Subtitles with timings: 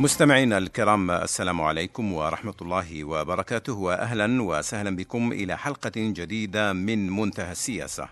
[0.00, 7.52] مستمعينا الكرام السلام عليكم ورحمة الله وبركاته وأهلا وسهلا بكم إلى حلقة جديدة من منتهى
[7.52, 8.08] السياسة.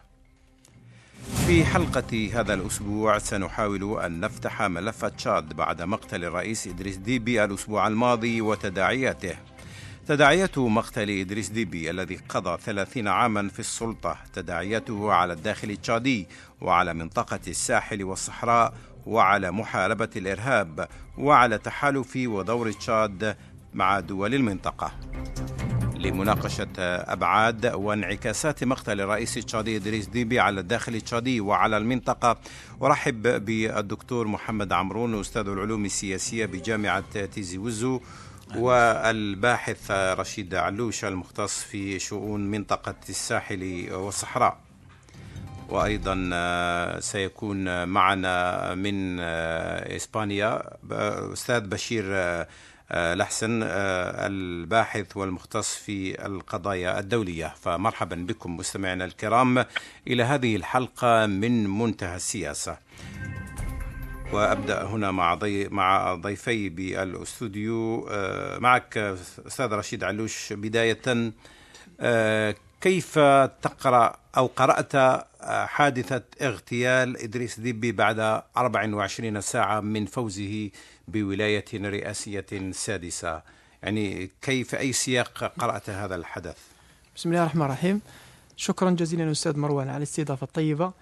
[1.46, 7.86] في حلقة هذا الأسبوع سنحاول أن نفتح ملف تشاد بعد مقتل الرئيس إدريس ديبي الأسبوع
[7.86, 9.36] الماضي وتداعياته.
[10.06, 16.26] تداعيات مقتل إدريس ديبي الذي قضى ثلاثين عاما في السلطة تداعياته على الداخل التشادي
[16.60, 18.74] وعلى منطقة الساحل والصحراء
[19.08, 20.88] وعلى محاربة الإرهاب
[21.18, 23.36] وعلى تحالف ودور تشاد
[23.74, 24.92] مع دول المنطقة.
[25.96, 32.38] لمناقشة أبعاد وانعكاسات مقتل الرئيس التشادي إدريس ديبي على الداخل التشادي وعلى المنطقة
[32.82, 38.00] أرحب بالدكتور محمد عمرون أستاذ العلوم السياسية بجامعة تيزي وزو
[38.56, 44.67] والباحث رشيد علوش المختص في شؤون منطقة الساحل والصحراء.
[45.68, 50.62] وأيضا سيكون معنا من إسبانيا
[51.32, 52.04] أستاذ بشير
[52.90, 57.54] لحسن الباحث والمختص في القضايا الدولية.
[57.60, 59.64] فمرحبا بكم مستمعينا الكرام
[60.06, 62.78] إلى هذه الحلقة من منتهى السياسة.
[64.32, 68.08] وأبدأ هنا مع ضي مع ضيفي بالأستوديو
[68.58, 68.98] معك
[69.46, 71.32] أستاذ رشيد علوش بداية
[72.80, 73.18] كيف
[73.62, 75.24] تقرأ أو قرأت
[75.68, 80.70] حادثة اغتيال إدريس ديبي بعد 24 ساعة من فوزه
[81.08, 83.42] بولاية رئاسية سادسة؟
[83.82, 86.56] يعني كيف أي سياق قرأت هذا الحدث؟
[87.16, 88.00] بسم الله الرحمن الرحيم.
[88.56, 90.92] شكرا جزيلا أستاذ مروان على الاستضافة الطيبة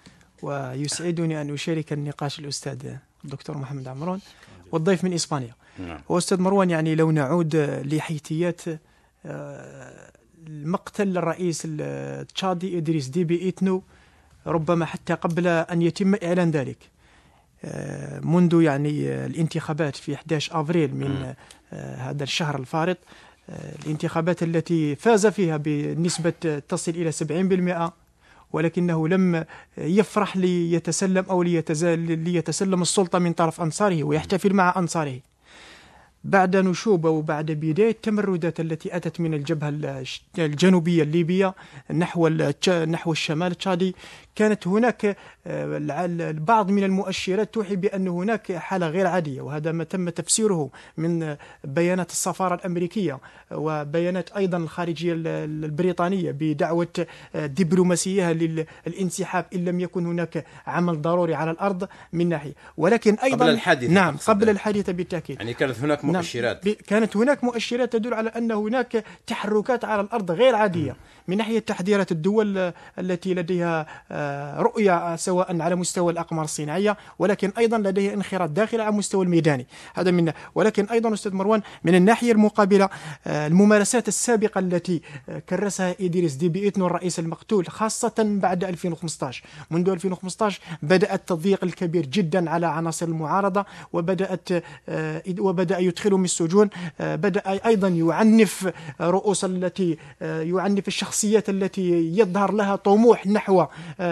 [0.41, 4.21] ويسعدني أن أشارك النقاش الأستاذ الدكتور محمد عمرون
[4.71, 5.53] والضيف من إسبانيا.
[5.79, 6.01] نعم.
[6.09, 7.55] وأستاذ مروان يعني لو نعود
[7.85, 8.61] لحيثيات
[10.47, 13.83] المقتل الرئيس التشادي إدريس ديبي إيتنو
[14.47, 16.77] ربما حتى قبل أن يتم إعلان ذلك.
[18.21, 21.33] منذ يعني الانتخابات في 11 أفريل من
[21.73, 22.97] هذا الشهر الفارط
[23.85, 27.11] الانتخابات التي فاز فيها بنسبة تصل إلى
[27.89, 27.91] 70%
[28.53, 29.45] ولكنه لم
[29.77, 35.19] يفرح ليتسلم أو ليتسلم السلطة من طرف أنصاره ويحتفل مع أنصاره.
[36.27, 40.03] بعد نشوب وبعد بداية التمردات التي أتت من الجبهة
[40.39, 41.55] الجنوبية الليبية
[41.93, 42.27] نحو
[42.69, 43.95] نحو الشمال التشادي
[44.37, 45.17] كانت هناك
[45.47, 52.11] البعض من المؤشرات توحي بأن هناك حالة غير عادية وهذا ما تم تفسيره من بيانات
[52.11, 53.19] السفارة الأمريكية
[53.51, 57.05] وبيانات أيضا الخارجية البريطانية بدعوة
[57.35, 62.53] دبلوماسية للانسحاب إن لم يكن هناك عمل ضروري على الأرض من ناحية.
[62.77, 65.37] ولكن أيضا قبل الحادثة نعم قبل الحادثة بالتأكيد.
[65.37, 66.69] يعني كانت هناك مؤشرات.
[66.69, 70.95] كانت هناك مؤشرات تدل على أن هناك تحركات على الأرض غير عادية
[71.27, 73.87] من ناحية تحذيرات الدول التي لديها
[74.57, 79.67] رؤية سواء على مستوى الأقمار الصناعية ولكن أيضا لديها انخراط داخلي على مستوى الميداني.
[79.95, 82.89] هذا من ولكن أيضا أستاذ مروان من الناحية المقابلة
[83.27, 85.01] الممارسات السابقة التي
[85.49, 92.49] كرسها إدريس ديبي إيتنو الرئيس المقتول خاصة بعد 2015 منذ 2015 بدأ التضييق الكبير جدا
[92.49, 94.49] على عناصر المعارضة وبدأت
[95.39, 98.71] وبدأ يدخلهم السجون بدأ أيضا يعنف
[99.01, 103.65] رؤوس التي يعنف الشخصيات التي يظهر لها طموح نحو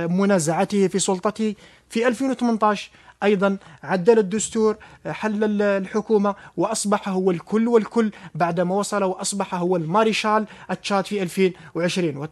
[0.07, 1.55] منازعته في سلطته
[1.89, 2.91] في 2018
[3.23, 4.75] أيضا عدل الدستور
[5.07, 12.27] حل الحكومة وأصبح هو الكل والكل بعدما وصل وأصبح هو الماريشال التشاد في 2020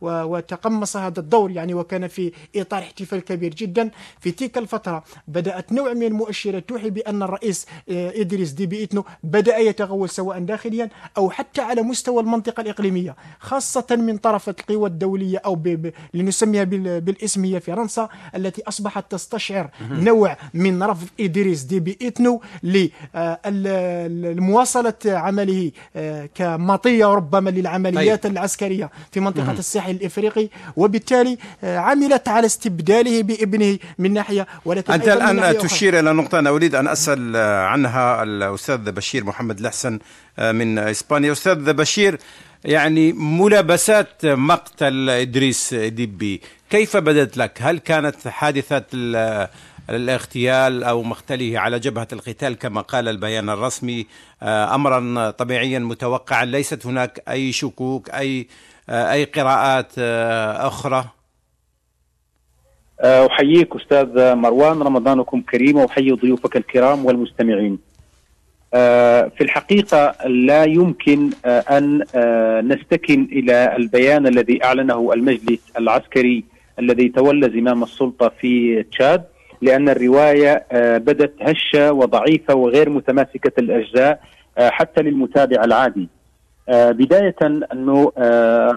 [0.00, 3.90] وتقمص هذا الدور يعني وكان في إطار احتفال كبير جدا.
[4.20, 10.08] في تلك الفترة بدأت نوع من المؤشرات توحي بأن الرئيس إدريس ديبي ايتنو بدأ يتغول
[10.08, 15.58] سواء داخليا أو حتى على مستوى المنطقة الإقليمية خاصة من طرف القوى الدولية أو
[16.14, 20.17] لنسميها بالاسم هي فرنسا التي أصبحت تستشعر نوع
[20.54, 22.42] من رفض إدريس ديبي إتنو
[24.08, 25.70] لمواصلة عمله
[26.34, 28.32] كمطية ربما للعمليات طيب.
[28.32, 30.48] العسكرية في منطقة الساحل الإفريقي.
[30.76, 36.74] وبالتالي عملت على استبداله بابنه من ناحية ولكن أنت الآن تشير إلى نقطة أنا أريد
[36.74, 37.36] أن أسأل
[37.66, 39.98] عنها الأستاذ بشير محمد الحسن
[40.38, 41.32] من إسبانيا.
[41.32, 42.18] أستاذ بشير
[42.64, 46.40] يعني ملابسات مقتل إدريس ديبي
[46.70, 48.84] كيف بدت لك؟ هل كانت حادثة
[49.90, 54.06] الاغتيال أو مقتله على جبهة القتال كما قال البيان الرسمي.
[54.42, 58.46] امرا طبيعيا متوقعا ليست هناك أي شكوك أي
[58.90, 59.98] أي قراءات
[60.58, 61.04] أخرى.
[63.04, 67.78] أحييك أستاذ مروان رمضانكم كريم وأحيي ضيوفك الكرام والمستمعين.
[68.72, 72.04] في الحقيقة لا يمكن أن
[72.68, 76.44] نستكن إلى البيان الذي أعلنه المجلس العسكري
[76.78, 79.24] الذي تولى زمام السلطة في تشاد.
[79.62, 80.66] لأن الرواية
[80.98, 84.20] بدت هشة وضعيفة وغير متماسكة الأجزاء
[84.58, 86.08] حتى للمتابع العادي.
[86.70, 87.36] بداية
[87.72, 88.12] أنه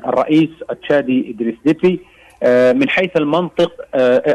[0.08, 2.00] الرئيس التشادي إدريس ديبي
[2.74, 3.72] من حيث المنطق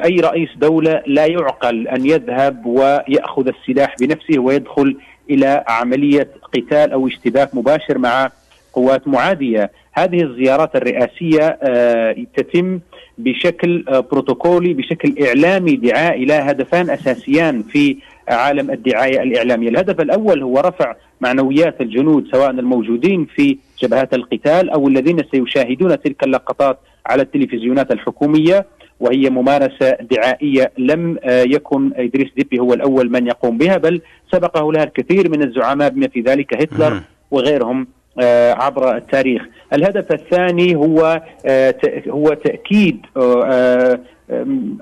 [0.04, 4.96] أي رئيس دولة لا يعقل أن يذهب ويأخذ السلاح بنفسه ويدخل
[5.30, 8.30] إلى عملية قتال أو اشتباك مباشر مع
[8.72, 9.70] قوات معادية.
[9.92, 11.58] هذه الزيارات الرئاسية
[12.36, 12.80] تتم
[13.18, 17.96] بشكل بروتوكولي بشكل إعلامي دعائي لها هدفان أساسيان في
[18.28, 19.68] عالم الدعاية الإعلامية.
[19.68, 26.24] الهدف الأول هو رفع معنويات الجنود سواء الموجودين في جبهات القتال أو الذين سيشاهدون تلك
[26.24, 28.66] اللقطات على التلفزيونات الحكومية
[29.00, 34.00] وهي ممارسة دعائية لم يكن إدريس ديبي هو الأول من يقوم بها بل
[34.32, 37.86] سبقه لها الكثير من الزعماء بما في ذلك هتلر وغيرهم.
[38.52, 39.42] عبر التاريخ.
[39.72, 41.22] الهدف الثاني هو
[42.08, 43.06] هو تأكيد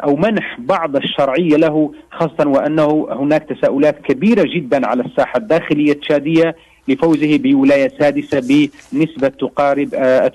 [0.04, 6.56] أو منح بعض الشرعية له خاصة وأنه هناك تساؤلات كبيرة جدا على الساحة الداخلية التشادية
[6.88, 9.88] لفوزه بولاية سادسة بنسبة تقارب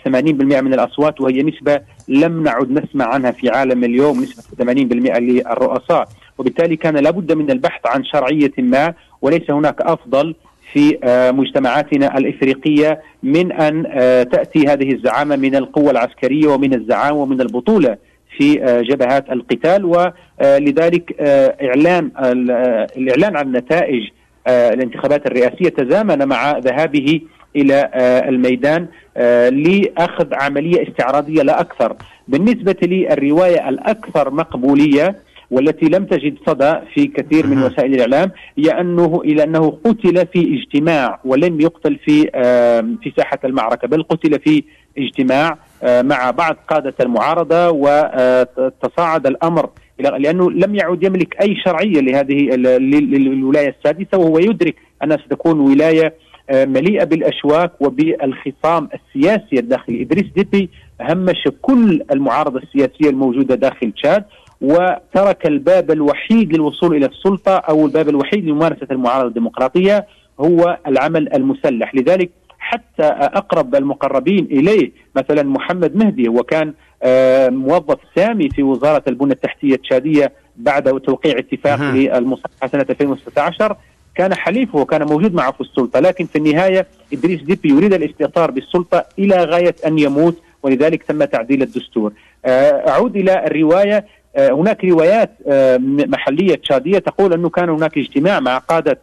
[0.06, 6.08] 80% من الأصوات وهي نسبة لم نعد نسمع عنها في عالم اليوم نسبة 80% للرؤساء.
[6.38, 10.36] وبالتالي كان لابد من البحث عن شرعية ما وليس هناك أفضل
[10.74, 10.98] في
[11.36, 13.84] مجتمعاتنا الإفريقية من أن
[14.32, 17.98] تأتي هذه الزعامة من القوة العسكرية ومن الزعامة ومن البطولة
[18.38, 18.54] في
[18.90, 21.16] جبهات القتال ولذلك
[21.62, 22.12] اعلان
[22.98, 24.10] الإعلان عن نتائج
[24.48, 27.22] الانتخابات الرئاسية تزامن مع ذهابه
[27.56, 27.90] إلى
[28.30, 28.88] الميدان
[29.52, 31.96] لأخذ عملية استعراضية لا أكثر.
[32.28, 35.16] بالنسبة للرواية الأكثر مقبولية
[35.52, 40.60] والتي لم تجد صدى في كثير من وسائل الإعلام هي انه إلى أنه قتل في
[40.60, 42.22] اجتماع ولم يقتل في
[43.04, 44.64] في ساحة المعركة بل قتل في
[44.98, 49.70] اجتماع مع بعض قادة المعارضة وتصاعد الأمر
[50.00, 56.14] لأنه لم يعد يملك أي شرعية لهذه للولاية السادسة وهو يدرك انها ستكون ولاية
[56.54, 60.70] مليئة بالأشواك وبالخصام السياسي الداخلي إدريس ديبي
[61.02, 64.24] همش كل المعارضة السياسية الموجودة داخل تشاد.
[64.62, 70.08] وترك الباب الوحيد للوصول إلى السلطة أو الباب الوحيد لممارسة المعارضة الديمقراطية
[70.40, 71.96] هو العمل المسلح.
[71.96, 72.30] لذلك
[72.60, 76.74] حتى أقرب المقربين إليه مثلا محمد مهدي وكان
[77.56, 83.76] موظف سامي في وزارة البنى التحتية التشادية بعد توقيع اتفاق للمصالحه سنة 2016
[84.16, 89.06] كان حليفه وكان موجود معه في السلطة لكن في النهاية إدريس ديبي يريد الاستئثار بالسلطة
[89.20, 92.14] إلى غاية أن يموت ولذلك تم تعديل الدستور.
[92.46, 94.06] أعود إلى الرواية
[94.38, 95.32] هناك روايات
[96.08, 99.00] محلية تشاديه تقول أنه كان هناك اجتماع مع قادة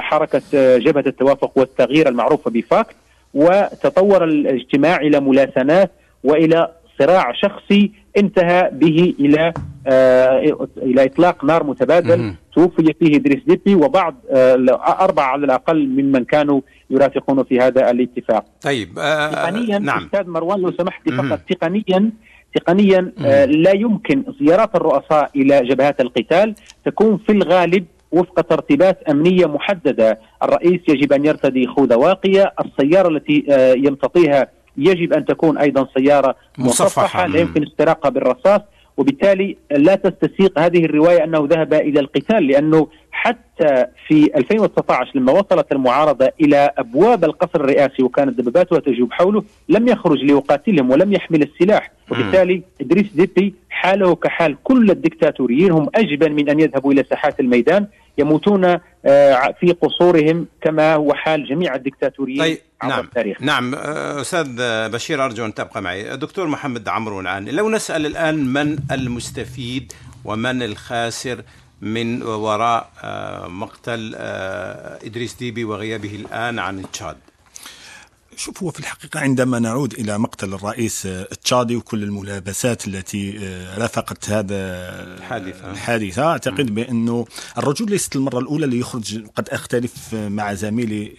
[0.00, 0.42] حركة
[0.78, 2.96] جبهة التوافق والتغيير المعروفة بفاكت
[3.34, 5.90] وتطور الاجتماع إلى ملاسنات
[6.24, 9.52] وإلى صراع شخصي انتهى به إلى
[9.86, 16.24] آه إلى إطلاق نار متبادل توفي فيه إدريس ديبي وبعض آه أربعة على الأقل ممن
[16.24, 16.60] كانوا
[16.90, 18.44] يرافقونه في هذا الاتفاق.
[18.62, 20.04] طيب آه تقنيا نعم.
[20.04, 22.10] أستاذ مروان لو سمحت لي فقط تقنيا
[22.56, 26.54] تقنيا آه لا يمكن زيارات الرؤساء إلى جبهات القتال
[26.84, 33.46] تكون في الغالب وفق ترتيبات أمنية محددة، الرئيس يجب أن يرتدي خوذة واقية، السيارة التي
[33.50, 37.26] آه يمتطيها يجب أن تكون أيضا سيارة مصفحة.
[37.26, 38.60] لا يمكن استراقها بالرصاص.
[38.96, 45.72] وبالتالي لا تستسيق هذه الرواية أنه ذهب إلى القتال لأنه حتى في 2019 لما وصلت
[45.72, 51.90] المعارضة إلى أبواب القصر الرئاسي وكانت دباباتها تجوب حوله لم يخرج ليقاتلهم ولم يحمل السلاح.
[52.10, 57.86] وبالتالي إدريس ديبي حاله كحال كل الدكتاتوريين هم أجبن من أن يذهبوا إلى ساحات الميدان.
[58.18, 58.78] يموتون
[59.60, 63.42] في قصورهم كما هو حال جميع الدكتاتوريين طيب نعم التاريخ.
[63.42, 64.46] نعم أستاذ
[64.90, 69.92] بشير أرجو أن تبقى معي دكتور محمد عمرو الآن لو نسأل الآن من المستفيد
[70.24, 71.42] ومن الخاسر
[71.82, 72.90] من وراء
[73.48, 74.14] مقتل
[75.04, 77.16] إدريس ديبي وغيابه الآن عن تشاد
[78.36, 83.38] شوف هو في الحقيقة عندما نعود إلى مقتل الرئيس التشادي وكل الملابسات التي
[83.78, 84.56] رافقت هذا
[85.18, 85.70] الحادثة.
[85.70, 87.26] الحادثة أعتقد بأنه
[87.58, 91.12] الرجل ليست المرة الأولى اللي يخرج قد أختلف مع زميلي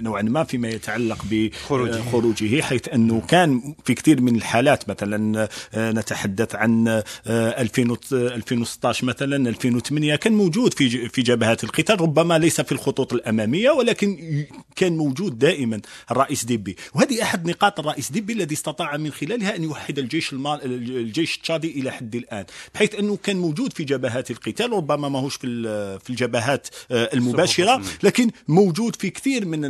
[0.00, 7.02] نوعا ما فيما يتعلق بخروجه حيث أنه كان في كثير من الحالات مثلا نتحدث عن
[7.26, 14.44] 2016 مثلا 2008 كان موجود في في جبهات القتال ربما ليس في الخطوط الأمامية ولكن
[14.76, 15.80] كان موجود دائما
[16.10, 16.76] الرئيس ديبي.
[16.94, 21.80] وهذه أحد نقاط الرئيس ديبي الذي استطاع من خلالها أن يوحد الجيش المال الجيش التشادي
[21.80, 25.64] إلى حد الآن بحيث أنه كان موجود في جبهات القتال ربما ماهوش في
[26.04, 29.64] في الجبهات آه، المباشرة لكن موجود في كثير من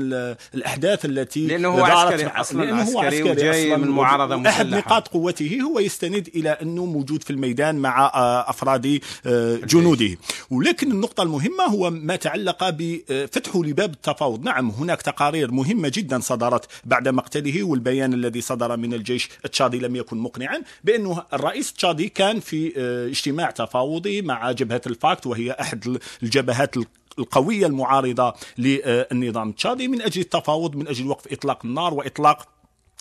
[0.55, 4.57] الأحداث التي لأنه هو عسكري أصلا لأنه هو عسكري, عسكري وجاي من معارضة مسلحة.
[4.57, 10.19] احد نقاط قوته هو يستند إلى أنه موجود في الميدان مع آه، أفراد آه، جنوده.
[10.51, 14.45] ولكن النقطة المهمة هو ما تعلق بفتحه لباب التفاوض.
[14.45, 19.97] نعم هناك تقارير مهمة جدا صدرت بعد مقتله والبيان الذي صدر من الجيش التشادي لم
[19.97, 22.73] يكن مقنعا بأنه الرئيس التشادي كان في
[23.11, 26.77] اجتماع تفاوضي مع جبهة ال FACT وهي أحد الجبهات
[27.19, 29.49] القوية المعارضة للنظام.
[29.49, 32.49] التشادي من أجل التفاوض من أجل وقف إطلاق النار وإطلاق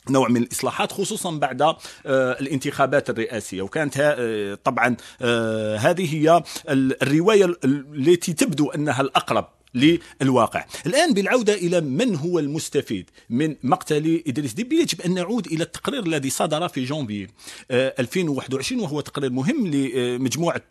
[0.09, 3.61] نوع من الإصلاحات خصوصا بعد آه، الانتخابات الرئاسية.
[3.61, 10.65] وكانت آه، طبعا آه، هذه هي الرواية التي تبدو أنها الأقرب للواقع.
[10.85, 16.03] الآن بالعودة إلى من هو المستفيد من مقتل إدريس ديبي يجب أن نعود إلى التقرير
[16.05, 17.27] الذي صدر في جانفي
[17.71, 20.61] 2021 وهو تقرير مهم لمجموعة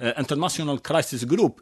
[0.00, 1.60] International Crisis Group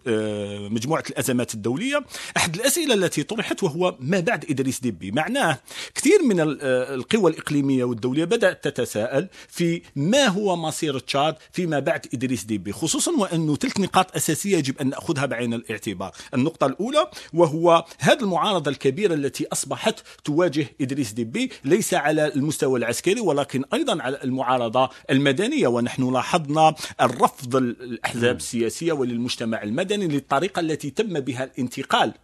[0.71, 2.05] مجموعة الأزمات الدولية.
[2.37, 5.59] أحد الأسئلة التي طرحت وهو ما بعد إدريس ديبي معناه
[5.95, 12.07] كثير من آه، القوى الإقليمية والدولية بدأت تتساءل في ما هو مصير تشاد فيما بعد
[12.15, 16.13] إدريس ديبي خصوصا وأنه تلك نقاط أساسية يجب أن نأخذها بعين الاعتبار.
[16.35, 23.21] النقطة الأولى وهو هذه المعارضة الكبيرة التي أصبحت تواجه إدريس ديبي ليس على المستوى العسكري
[23.21, 25.69] ولكن أيضا على المعارضة المدنية.
[25.69, 32.15] ونحن لاحظنا الرفض الأحزاب السياسية وللمجتمع المدني للطريقة التي تم بها الانتقال.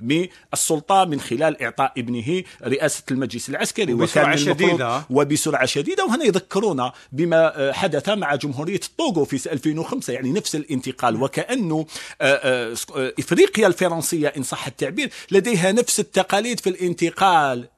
[0.00, 3.94] بالسلطة من خلال إعطاء ابنه رئاسة المجلس العسكري.
[3.94, 5.04] وبسرعة شديدة.
[5.10, 6.04] وبسرعة شديدة.
[6.04, 11.22] وهنا يذكرونا بما حدث مع جمهورية الطوغو في 2005 يعني نفس الانتقال.
[11.22, 11.86] وكأنه
[12.20, 17.68] آه، آه، إفريقيا الفرنسية إن صح التعبير لديها نفس التقاليد في الانتقال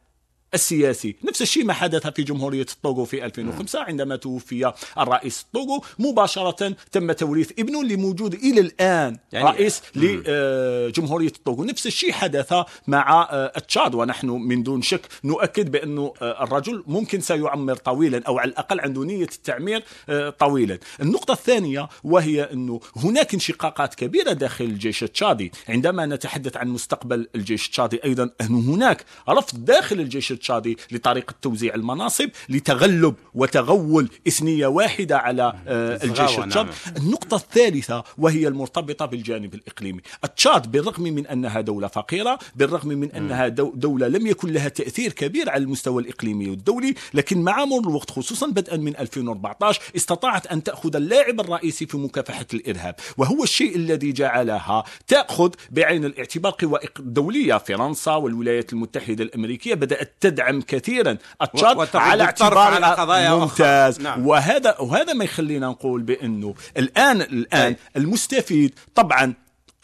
[0.54, 1.16] السياسي.
[1.24, 7.12] نفس الشيء ما حدث في جمهورية الطوغو في 2005 عندما توفي الرئيس الطوغو مباشرة تم
[7.12, 12.54] توريث ابنه اللي موجود إلى الآن يعني رئيس لجمهورية الطوغو نفس الشيء حدث
[12.86, 13.94] مع آه، تشاد.
[13.94, 19.04] ونحن من دون شك نؤكد بأنه آه، الرجل ممكن سيعمر طويلا أو على الأقل عنده
[19.04, 20.78] نية التعمير آه، طويلا.
[21.00, 25.52] النقطة الثانية وهي أنه هناك انشقاقات كبيرة داخل الجيش التشادي.
[25.68, 31.74] عندما نتحدث عن مستقبل الجيش التشادي أيضا أن هناك رفض داخل الجيش التشادي لطريقة توزيع
[31.74, 36.68] المناصب لتغلب وتغول إثنية واحدة على آه، الجيش التشاد نعم.
[36.96, 40.00] النقطة الثالثة وهي المرتبطة بالجانب الإقليمي.
[40.24, 45.50] التشاد بالرغم من أنها دولة فقيرة بالرغم من أنها دولة لم يكن لها تأثير كبير
[45.50, 50.96] على المستوى الإقليمي والدولي لكن مع مرور الوقت خصوصا بدءا من 2014 استطاعت أن تأخذ
[50.96, 52.94] اللاعب الرئيسي في مكافحة الإرهاب.
[53.16, 60.62] وهو الشيء الذي جعلها تأخذ بعين الاعتبار قوى دولية فرنسا والولايات المتحدة الأمريكية بدأت تدعم
[60.62, 61.16] كثيرا.
[61.42, 64.00] التشاد على اعتبار على قضايا ممتاز.
[64.00, 64.26] نعم.
[64.26, 69.34] وهذا وهذا ما يخلينا نقول بأنه الآن الآن المستفيد طبعا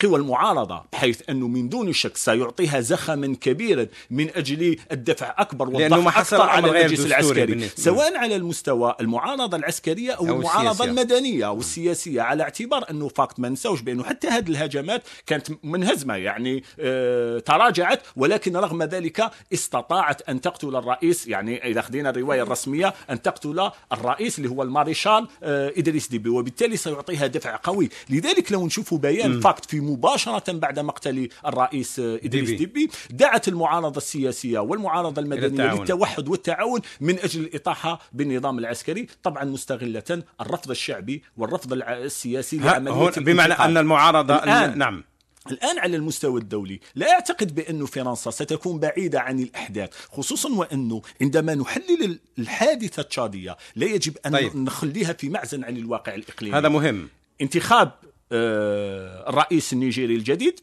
[0.04, 6.06] قوى المعارضة بحيث أنه من دون شك سيعطيها زخما كبيرا من أجل الدفع أكبر والضغط
[6.06, 7.68] أكثر على المجلس العسكري.
[7.68, 10.90] سواء على المستوى المعارضة العسكرية أو, أو المعارضة السياسية.
[10.90, 16.16] المدنية أو السياسية على اعتبار أنه فاكت ما ننساوش بأنه حتى هذه الهجمات كانت منهزمة
[16.16, 22.94] يعني آه تراجعت ولكن رغم ذلك استطاعت أن تقتل الرئيس يعني إذا خدينا الرواية الرسمية
[23.10, 27.88] أن تقتل الرئيس اللي هو الماريشال آه إدريس ديبي وبالتالي سيعطيها دفع قوي.
[28.10, 33.98] لذلك لو نشوفوا بيان فاكت في مباشرة بعد مقتل الرئيس إدريس ديبي, ديبي دعت المعارضة
[33.98, 41.72] السياسية والمعارضة المدنية للتوحد والتعاون من أجل الإطاحة بالنظام العسكري طبعا مستغلة الرفض الشعبي والرفض
[41.72, 45.04] السياسي لعملية بمعنى أن المعارضة الآن نعم.
[45.50, 51.54] الآن على المستوى الدولي لا أعتقد بأن فرنسا ستكون بعيدة عن الأحداث خصوصا وأنه عندما
[51.54, 54.56] نحلل الحادثة التشادية لا يجب أن طيب.
[54.56, 56.56] نخليها في معزن عن الواقع الإقليمي.
[56.56, 57.08] هذا مهم.
[57.40, 57.92] انتخاب
[58.32, 60.60] الرئيس النيجيري الجديد.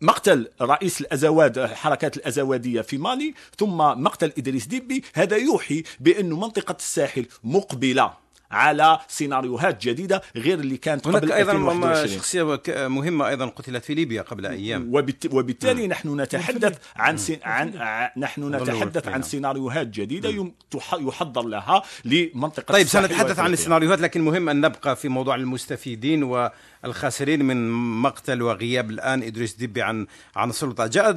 [0.00, 5.02] مقتل رئيس الأزواد حركات الأزوادية في مالي ثم مقتل إدريس ديبي.
[5.14, 8.23] هذا يوحي بأن منطقة الساحل مقبلة.
[8.54, 14.22] على سيناريوهات جديدة غير اللي كانت قبل هناك أيضا شخصية مهمة أيضا قتلت في ليبيا
[14.22, 14.94] قبل أيام.
[15.30, 17.40] وبالتالي نحن نتحدث عن سي...
[17.44, 20.52] عن نحن نتحدث عن سيناريوهات جديدة
[21.00, 27.44] يحضر لها لمنطقة طيب سنتحدث عن السيناريوهات لكن مهم أن نبقى في موضوع المستفيدين والخاسرين
[27.44, 27.70] من
[28.02, 29.22] مقتل وغياب الآن.
[29.22, 30.06] إدريس ديبي عن
[30.36, 30.86] عن السلطة.
[30.86, 31.14] جاء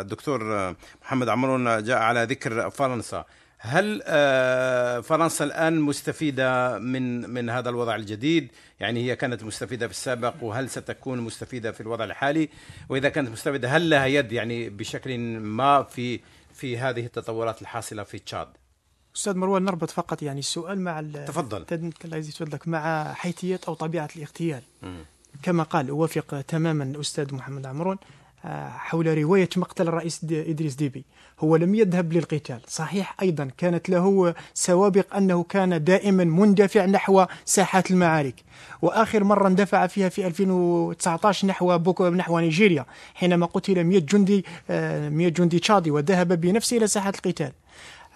[0.00, 3.24] الدكتور محمد عمرون جاء على ذكر فرنسا.
[3.66, 9.92] هل آه، فرنسا الآن مستفيدة من من هذا الوضع الجديد؟ يعني هي كانت مستفيدة في
[9.92, 12.48] السابق وهل ستكون مستفيدة في الوضع الحالي؟
[12.88, 16.20] وإذا كانت مستفيدة هل لها يد يعني بشكل ما في
[16.54, 18.48] في هذه التطورات الحاصلة في تشاد؟
[19.16, 21.64] أستاذ مروان نربط فقط يعني السؤال مع تفضل
[22.04, 24.62] الله يزيد مع حيثية أو طبيعة الاغتيال
[25.42, 27.98] كما قال أوافق تماما الاستاذ محمد عمرون
[28.68, 31.04] حول رواية مقتل الرئيس إدريس ديبي.
[31.40, 32.60] هو لم يذهب للقتال.
[32.68, 38.34] صحيح أيضا كانت له سوابق أنه كان دائما مندفع نحو ساحات المعارك.
[38.82, 45.28] وآخر مرة اندفع فيها في 2019 نحو بوكو نحو نيجيريا حينما قتل 100 جندي 100
[45.28, 47.52] جندي تشادي وذهب بنفسه إلى ساحة القتال.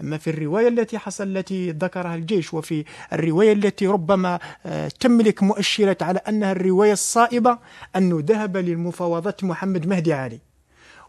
[0.01, 6.03] أما في الرواية التي حصل التي ذكرها الجيش وفي الرواية التي ربما آه، تملك مؤشرات
[6.03, 7.59] على أنها الرواية الصائبة
[7.97, 10.41] أنه ذهب للمفاوضات محمد مهدي علي.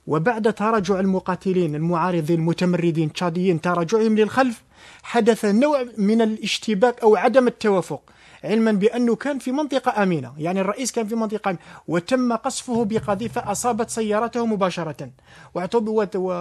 [0.07, 4.63] وبعد تراجع المقاتلين المعارضين المتمردين تشاديين تراجعهم للخلف
[5.03, 8.01] حدث نوع من الاشتباك أو عدم التوافق.
[8.43, 11.59] علما بأنه كان في منطقة آمنة يعني الرئيس كان في منطقة آمنة.
[11.87, 15.09] وتم قصفه بقذيفة أصابت سيارته مباشرة.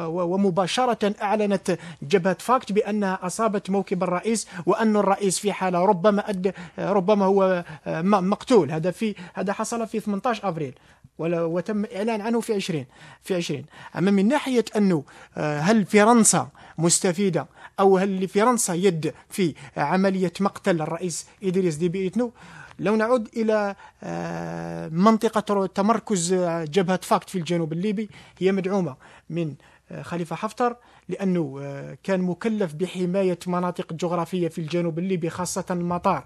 [0.05, 7.25] ومباشرة أعلنت جبهة فاكت بأنها أصابت موكب الرئيس وأن الرئيس في حالة ربما أد ربما
[7.25, 7.65] هو
[8.07, 8.71] مقتول.
[8.71, 10.75] هذا في هذا حصل في 18 أبريل.
[11.19, 12.87] وتم إعلان عنه في 20
[13.23, 13.65] في 20
[13.97, 15.05] أما من ناحية أنه
[15.37, 17.47] آه، هل فرنسا مستفيدة
[17.81, 22.33] أو هل لفرنسا يد في عملية مقتل الرئيس إدريس ديبي إتنو
[22.79, 28.97] لو نعود إلى آه، منطقة تمركز جبهة فاكت في الجنوب الليبي هي مدعومة
[29.31, 29.55] من
[30.03, 30.77] خليفة حفتر
[31.09, 36.25] لأنه آه، كان مكلف بحماية مناطق جغرافية في الجنوب الليبي خاصة المطار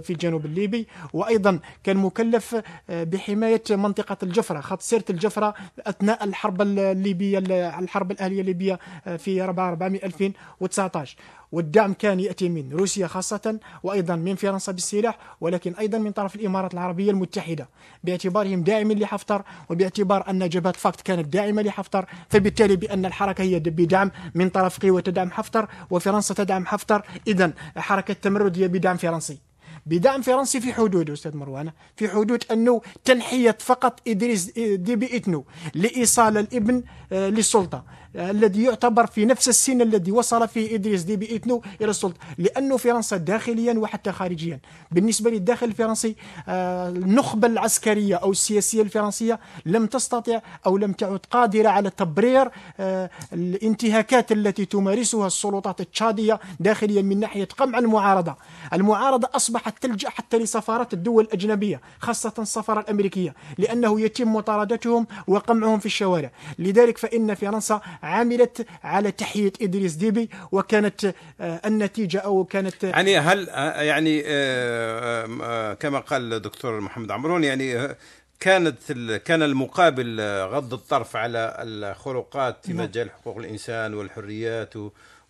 [0.00, 0.86] في الجنوب الليبي.
[1.12, 7.38] وأيضا كان مكلف آه، بحماية منطقة الجفرة خط سيرة الجفرة أثناء الحرب الليبية
[7.78, 11.16] الحرب الأهلية الليبية آه، في 4 4 2019
[11.52, 16.74] والدعم كان يأتي من روسيا خاصة وأيضا من فرنسا بالسلاح ولكن أيضا من طرف الإمارات
[16.74, 17.68] العربية المتحدة.
[18.04, 24.10] باعتبارهم داعم لحفتر وباعتبار أن جبهة فاكت كانت داعمة لحفتر فبالتالي بأن الحركة هي بدعم
[24.34, 29.38] من طرف قوة تدعم حفتر وفرنسا تدعم حفتر إذا حركة التمرد هي بدعم فرنسي.
[29.86, 36.38] بدعم فرنسي في حدود أستاذ مروان في حدود أنه تنحية فقط ادريس ديبي إتنو لإيصال
[36.38, 37.84] الإبن آه، للسلطة.
[38.16, 43.16] الذي يعتبر في نفس السن الذي وصل فيه إدريس ديبي إتنو إلى السلطة لأنه فرنسا
[43.16, 44.60] داخليا وحتى خارجيا.
[44.90, 46.16] بالنسبة للداخل الفرنسي
[46.48, 52.50] آه، النخبة العسكرية أو السياسية الفرنسية لم تستطع أو لم تعد قادرة على تبرير
[52.80, 58.36] آه، الانتهاكات التي تمارسها السلطات التشادية داخليا من ناحية قمع المعارضة.
[58.72, 65.86] المعارضة أصبحت تلجأ حتى لسفارات الدول الأجنبية خاصة السفارة الأمريكية لأنه يتم مطاردتهم وقمعهم في
[65.86, 66.30] الشوارع.
[66.58, 73.50] لذلك فإن فرنسا عملت على تحية إدريس ديبي وكانت آه، النتيجة أو كانت يعني هل
[73.50, 77.96] آه، يعني آه، كما قال الدكتور محمد عمرون يعني
[78.40, 78.92] كانت
[79.24, 82.86] كان المقابل غض الطرف على الخروقات في نعم.
[82.86, 84.74] مجال حقوق الإنسان والحريات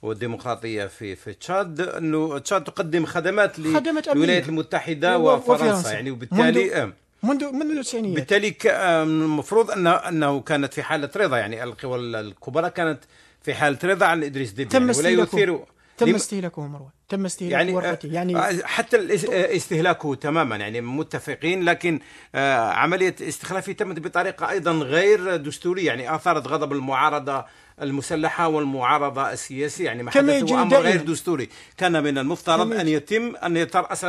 [0.02, 7.52] والديمقراطية في في تشاد إنه تشاد تقدم خدمات للولايات المتحدة وفرنسا, وفرنسا يعني وبالتالي منذ
[7.52, 8.14] منذ التسعينيات.
[8.14, 8.54] بالتالي
[9.02, 13.00] المفروض انه أنه كانت في حالة رضا يعني القوى الكبرى كانت
[13.42, 14.70] في حالة رضا عن إدريس ديبي.
[14.70, 15.64] تم يعني ولا يثير
[15.98, 16.90] تم استهلاكه مروان.
[17.08, 18.08] تم استهلاكه يعني ورقتي.
[18.08, 22.00] يعني آه، حتى آه، استهلاكه تماما يعني متفقين لكن
[22.34, 25.86] آه، عملية استخلافه تمت بطريقة أيضا غير دستورية.
[25.86, 27.44] يعني آثارت غضب المعارضة
[27.82, 31.48] المسلحة والمعارضة السياسية يعني ما حدث هو أمر غير دستوري.
[31.76, 34.04] كان من المفترض أن يتم أن يترأس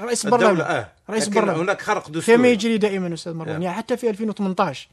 [0.00, 0.60] رئيس البرلمان.
[0.60, 0.88] آه.
[1.10, 1.56] رئيس البرلمان.
[1.56, 2.38] هناك خرق دستوري.
[2.38, 4.88] كما يجري دائما أستاذ مروان يعني حتى في 2018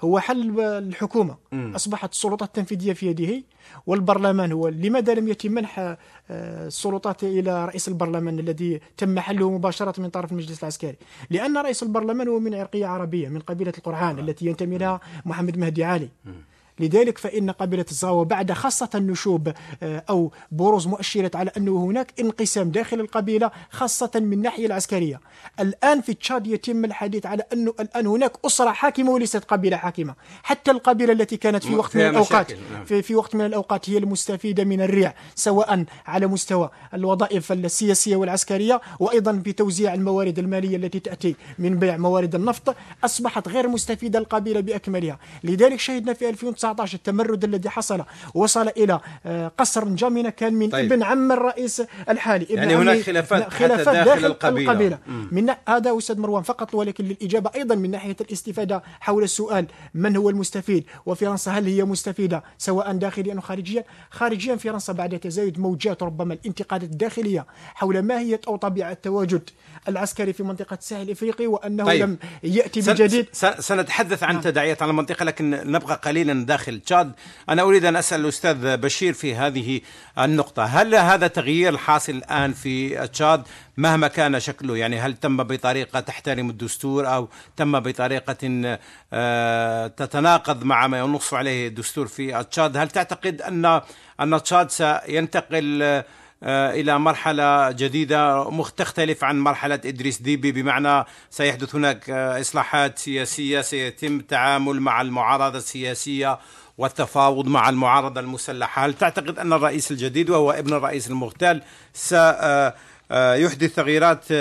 [0.00, 1.36] هو حل الحكومة.
[1.52, 1.74] م.
[1.74, 3.42] أصبحت السلطات التنفيذية في يده
[3.86, 4.68] والبرلمان هو.
[4.68, 10.32] لماذا لم يتم منح آه، السلطات إلى رئيس البرلمان الذي تم حله مباشرة من طرف
[10.32, 10.96] المجلس العسكري؟
[11.30, 15.84] لأن رئيس البرلمان هو من عرقية عربية من قبيلة القرعان التي ينتمي لها محمد مهدي
[15.84, 16.08] علي.
[16.24, 16.30] م.
[16.80, 22.70] لذلك فإن قبيلة الزاوة بعد خاصة النشوب آه، أو بروز مؤشرات على أنه هناك انقسام
[22.70, 25.20] داخل القبيلة خاصة من الناحية العسكرية.
[25.60, 30.14] الآن في تشاد يتم الحديث على أنه الآن هناك أسرة حاكمة وليست قبيلة حاكمة.
[30.42, 32.84] حتى القبيلة التي كانت في وقت من الأوقات نعم.
[32.84, 38.80] في, في وقت من الأوقات هي المستفيدة من الريع سواء على مستوى الوظائف السياسية والعسكرية
[39.00, 42.74] وأيضا في توزيع الموارد المالية التي تأتي من بيع موارد النفط.
[43.04, 45.18] أصبحت غير مستفيدة القبيلة بأكملها.
[45.44, 48.04] لذلك شهدنا في 2019 2019 التمرد الذي حصل
[48.34, 50.92] وصل إلى آه، قصر نجامينا كان من طيب.
[50.92, 54.98] ابن عم الرئيس الحالي ابن يعني هناك خلافات, خلافات داخل, داخل القبيلة, القبيلة.
[55.32, 60.30] من هذا أستاذ مروان فقط ولكن للإجابة أيضا من ناحية الاستفادة حول السؤال من هو
[60.30, 66.34] المستفيد وفرنسا هل هي مستفيدة سواء داخليا أو خارجيا خارجيا فرنسا بعد تزايد موجات ربما
[66.34, 69.50] الانتقادات الداخلية حول ماهيه أو طبيعة التواجد
[69.88, 72.02] العسكري في منطقة الساحل الافريقي وأنه طيب.
[72.02, 73.26] لم يأتي بجديد.
[73.58, 74.42] سنتحدث عن نعم.
[74.42, 77.12] تداعيات على المنطقة لكن نبقى قليلا داخل تشاد.
[77.48, 79.80] أنا أريد أن أسأل الأستاذ بشير في هذه
[80.18, 80.64] النقطة.
[80.64, 83.42] هل هذا تغيير الحاصل الآن في تشاد
[83.76, 88.78] مهما كان شكله؟ يعني هل تم بطريقة تحترم الدستور أو تم بطريقة
[89.12, 93.80] آه، تتناقض مع ما ينص عليه الدستور في تشاد؟ هل تعتقد ان
[94.20, 96.02] أن تشاد سينتقل
[96.42, 100.52] إلى مرحلة جديدة تختلف عن مرحلة إدريس ديبي.
[100.52, 106.38] بمعنى سيحدث هناك آه، إصلاحات سياسية سيتم التعامل مع المعارضة السياسية
[106.78, 112.72] والتفاوض مع المعارضة المسلحة، هل تعتقد أن الرئيس الجديد وهو ابن الرئيس المغتال سيحدث
[113.10, 114.32] آه، تغييرات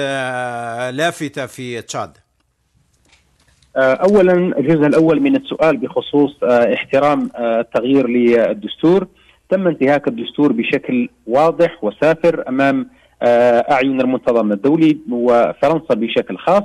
[0.96, 2.18] لافتة في تشاد؟
[3.78, 9.08] اولا الجزء الأول من السؤال بخصوص احترام التغيير للدستور.
[9.50, 12.90] تم انتهاك الدستور بشكل واضح وسافر أمام
[13.22, 16.64] آه، أعين المنتظم الدولي وفرنسا بشكل خاص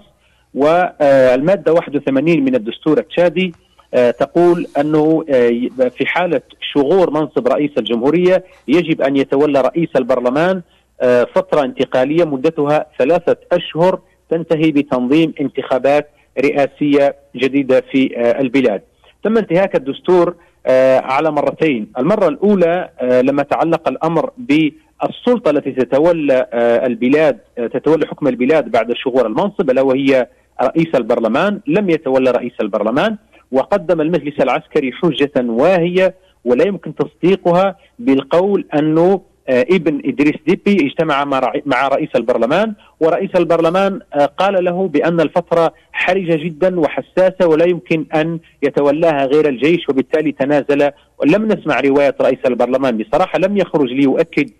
[0.55, 3.53] والمادة 81 من الدستور التشادي
[3.95, 10.63] آه، تقول أنه آه، في حالة شغور منصب رئيس الجمهورية يجب أن يتولى رئيس البرلمان
[11.35, 18.83] فترة انتقالية مدتها ثلاثة أشهر تنتهي بتنظيم انتخابات رئاسية جديدة في البلاد.
[19.25, 20.35] تم انتهاك الدستور
[21.05, 21.93] على مرتين.
[21.99, 28.93] المرة الأولى آه، لما تعلق الأمر بالسلطة التي تتولى آه، البلاد تتولى حكم البلاد بعد
[28.93, 30.27] شغور المنصب ألا وهي
[30.63, 33.17] رئيس البرلمان لم يتولى رئيس البرلمان
[33.53, 41.25] وقدم المجلس العسكري حجة واهية ولا يمكن تصديقها بالقول أنه آه، ابن إدريس ديبي اجتمع
[41.67, 48.07] مع رئيس البرلمان ورئيس البرلمان آه، قال له بأن الفترة حرجة جدا وحساسة ولا يمكن
[48.15, 54.51] أن يتولاها غير الجيش وبالتالي تنازل ولم نسمع رواية رئيس البرلمان بصراحة لم يخرج ليؤكد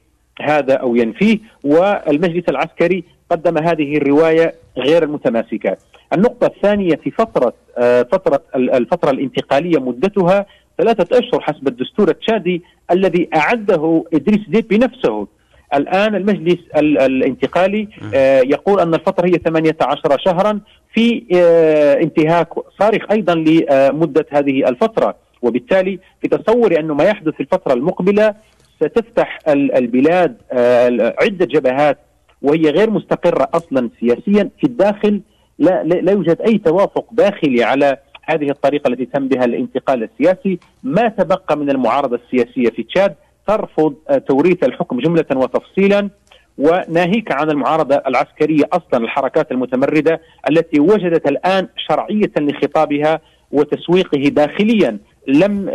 [0.41, 5.77] هذا أو ينفيه والمجلس العسكري قدم هذه الرواية غير المتماسكة.
[6.13, 10.47] النقطة الثانية في فترة آه، فترة الفترة الانتقالية مدتها
[10.83, 15.27] ثلاثة أشهر حسب الدستور التشادي الذي أعده إدريس ديبي نفسه.
[15.75, 20.61] الآن المجلس الانتقالي آه، يقول أن الفترة هي 18 شهرا
[20.95, 22.49] في آه، انتهاك
[22.81, 25.15] صارخ أيضا لمدة هذه الفترة.
[25.43, 28.35] وبالتالي في تصوري أنه ما يحدث في الفترة المقبلة
[28.81, 31.99] ستفتح البلاد آه، عدة جبهات
[32.43, 35.21] وهي غير مستقرة أصلا سياسيا في الداخل.
[35.59, 40.59] لا, لا يوجد أي توافق داخلي على هذه الطريقة التي تم بها الانتقال السياسي.
[40.83, 43.15] ما تبقى من المعارضة السياسية في تشاد؟
[43.47, 43.95] ترفض
[44.29, 46.11] توريث الحكم جملة وتفصيلا
[46.59, 53.21] وناهيك عن المعارضة العسكرية أصلا الحركات المتمردة التي وجدت الآن شرعية لخطابها
[53.53, 54.99] وتسويقه داخليا.
[55.29, 55.69] لم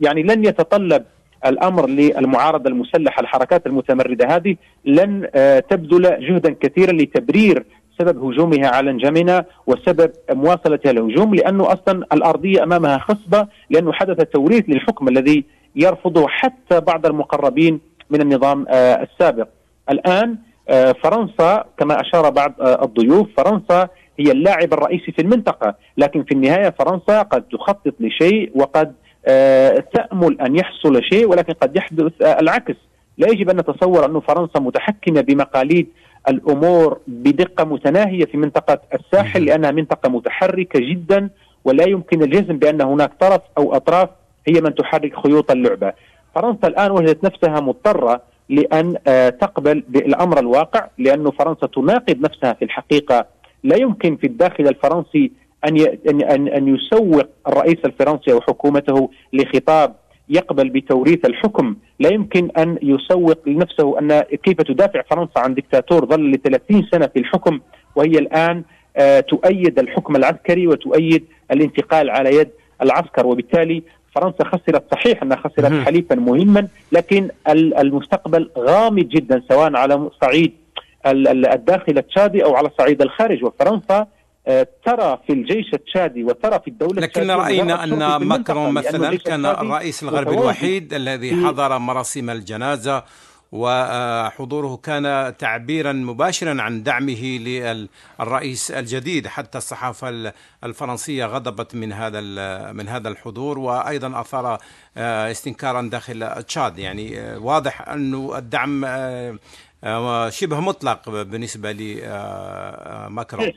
[0.00, 1.04] يعني لن يتطلب
[1.46, 5.28] الأمر للمعارضة المسلحة الحركات المتمردة هذه لن
[5.70, 7.64] تبذل جهدا كثيرا لتبرير
[7.98, 14.64] سبب هجومها على نجمنا وسبب مواصلتها الهجوم لأنه أصلا الأرضية أمامها خصبة لأنه حدث توريث
[14.68, 15.44] للحكم الذي
[15.76, 17.80] يرفضه حتى بعض المقربين
[18.10, 19.48] من النظام آه، السابق.
[19.90, 20.36] الآن
[20.68, 26.34] آه، فرنسا كما أشار بعض آه، الضيوف فرنسا هي اللاعب الرئيسي في المنطقة، لكن في
[26.34, 28.94] النهاية فرنسا قد تخطط لشيء وقد
[29.94, 32.76] تأمل أن يحصل شيء ولكن قد يحدث العكس.
[33.18, 35.88] لا يجب أن نتصور انه فرنسا متحكمة بمقاليد
[36.28, 41.30] الأمور بدقة متناهية في منطقة الساحل لأنها منطقة متحركة جدا
[41.64, 44.08] ولا يمكن الجزم بأن هناك طرف أو أطراف
[44.48, 45.92] هي من تحرك خيوط اللعبة.
[46.34, 52.64] فرنسا الآن وجدت نفسها مضطرة لأن آه، تقبل بالأمر الواقع لأنه فرنسا تناقض نفسها في
[52.64, 53.26] الحقيقة
[53.64, 55.32] لا يمكن في الداخل الفرنسي
[55.68, 55.80] أن
[56.30, 59.94] أن أن يسوق الرئيس الفرنسي أو حكومته لخطاب
[60.28, 66.30] يقبل بتوريث الحكم لا يمكن أن يسوق لنفسه أن كيف تدافع فرنسا عن دكتاتور ظل
[66.30, 67.60] ل 30 سنة في الحكم
[67.96, 68.62] وهي الآن
[68.96, 72.48] آه، تؤيد الحكم العسكري وتؤيد الانتقال على يد
[72.82, 73.26] العسكر.
[73.26, 73.82] وبالتالي
[74.14, 80.52] فرنسا خسرت صحيح أنها خسرت حليفا مهما لكن المستقبل غامض جدا سواء على صعيد
[81.06, 83.44] الداخل التشادي أو على صعيد الخارج.
[83.44, 84.06] وفرنسا
[84.84, 90.30] ترى في الجيش التشادي وترى في الدولة لكن رأينا أن ماكرون مثلا كان الرئيس الغربي
[90.30, 93.04] الوحيد الذي حضر مراسم الجنازة
[93.52, 97.38] وحضوره كان تعبيرا مباشرا عن دعمه
[98.20, 99.26] للرئيس الجديد.
[99.26, 100.32] حتى الصحافة
[100.64, 102.20] الفرنسية غضبت من هذا
[102.72, 104.58] من هذا الحضور وأيضا أثار
[104.96, 106.78] استنكارا داخل تشاد.
[106.78, 108.86] يعني واضح أنه الدعم
[110.30, 113.52] شبه مطلق بالنسبة لماكرون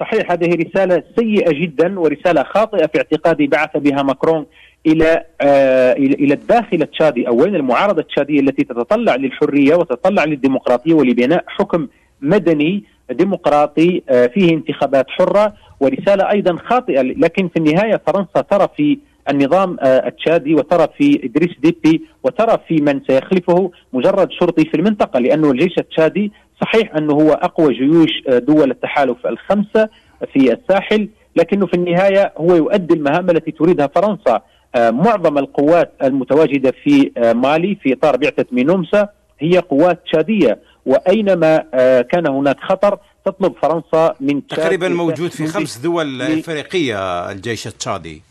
[0.00, 4.46] صحيح هذه رسالة سيئة جدا ورسالة خاطئة في اعتقادي بعث بها ماكرون
[4.86, 11.44] إلى آه إلى الداخل التشادي أو وين المعارضة التشادية التي تتطلع للحرية وتتطلع للديمقراطية ولبناء
[11.46, 11.88] حكم
[12.20, 18.98] مدني ديمقراطي آه فيه انتخابات حرة ورسالة أيضا خاطئة لكن في النهاية فرنسا ترى في
[19.30, 25.20] النظام آه التشادي وترى في إدريس ديبي وترى في من سيخلفه مجرد شرطي في المنطقة
[25.20, 29.88] لأنه الجيش التشادي صحيح أنه هو أقوى جيوش آه، دول التحالف الخمسة
[30.32, 34.40] في الساحل لكنه في النهاية هو يؤدي المهام التي تريدها فرنسا.
[34.74, 39.08] آه، معظم القوات المتواجدة في مالي في إطار بعثة مينومسا
[39.40, 40.58] هي قوات تشادية.
[40.86, 41.64] وأينما
[42.02, 48.22] كان هناك خطر تطلب فرنسا من تقريبا موجود في خمس دول إفريقية الجيش التشادي.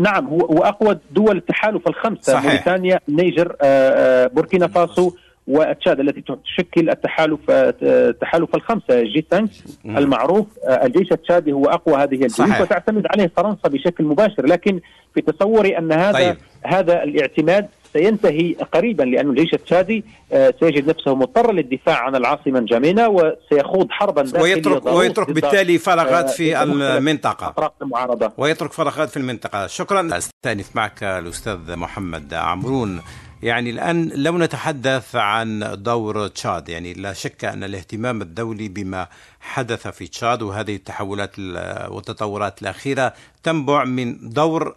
[0.00, 2.44] نعم هو واقوى دول التحالف الخمسة صحيح.
[2.44, 3.56] موريتانيا النيجر
[4.34, 5.12] بوركينا فاسو
[5.46, 9.48] وتشاد التي تشكل التحالف التحالف الخمسة جي 5
[9.84, 14.80] المعروف الجيش التشادي هو أقوى هذه الجيوش وتعتمد عليه فرنسا بشكل مباشر لكن
[15.14, 16.36] في تصوري أن هذا طيب.
[16.66, 23.06] هذا الاعتماد سينتهي قريبا لأن الجيش التشادي آه، سيجد نفسه مضطرا للدفاع عن العاصمة جامينا
[23.06, 27.72] وسيخوض حربا داخلية ويترك, ويترك بالتالي فراغات آه، في المنطقة.
[27.82, 28.32] المعارضة.
[28.38, 29.66] ويترك فراغات في المنطقة.
[29.66, 30.18] شكرا.
[30.18, 33.00] أستأنف معك الأستاذ محمد عمرون.
[33.42, 36.68] يعني الآن لو نتحدث عن دور تشاد.
[36.68, 39.06] يعني لا شك أن الاهتمام الدولي بما
[39.40, 41.38] حدث في تشاد وهذه التحولات
[41.88, 44.74] والتطورات الأخيرة تنبع من دور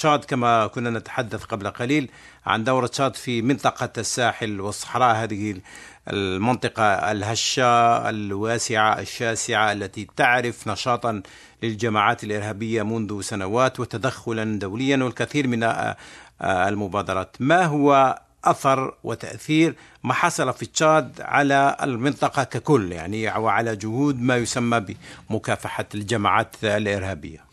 [0.00, 2.10] تشاد كما كنا نتحدث قبل قليل
[2.46, 5.60] عن دور تشاد في منطقة الساحل والصحراء هذه
[6.08, 11.22] المنطقة الهشة الواسعة الشاسعة التي تعرف نشاطا
[11.62, 15.72] للجماعات الإرهابية منذ سنوات وتدخلا دوليا والكثير من
[16.42, 17.36] المبادرات.
[17.40, 24.36] ما هو أثر وتأثير ما حصل في تشاد على المنطقة ككل يعني وعلى جهود ما
[24.36, 24.96] يسمى
[25.30, 27.50] بمكافحة الجماعات الإرهابية؟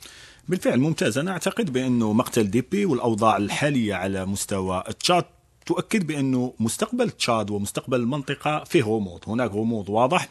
[0.48, 1.18] بالفعل ممتاز.
[1.18, 5.26] أنا أعتقد بأنه مقتل ديبي والأوضاع الحالية على مستوى تشاد
[5.66, 9.20] تؤكد بأنه مستقبل تشاد ومستقبل المنطقة فيه غموض.
[9.28, 10.30] هناك غموض واضح.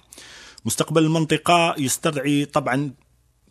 [0.64, 2.90] مستقبل المنطقة يستدعي طبعا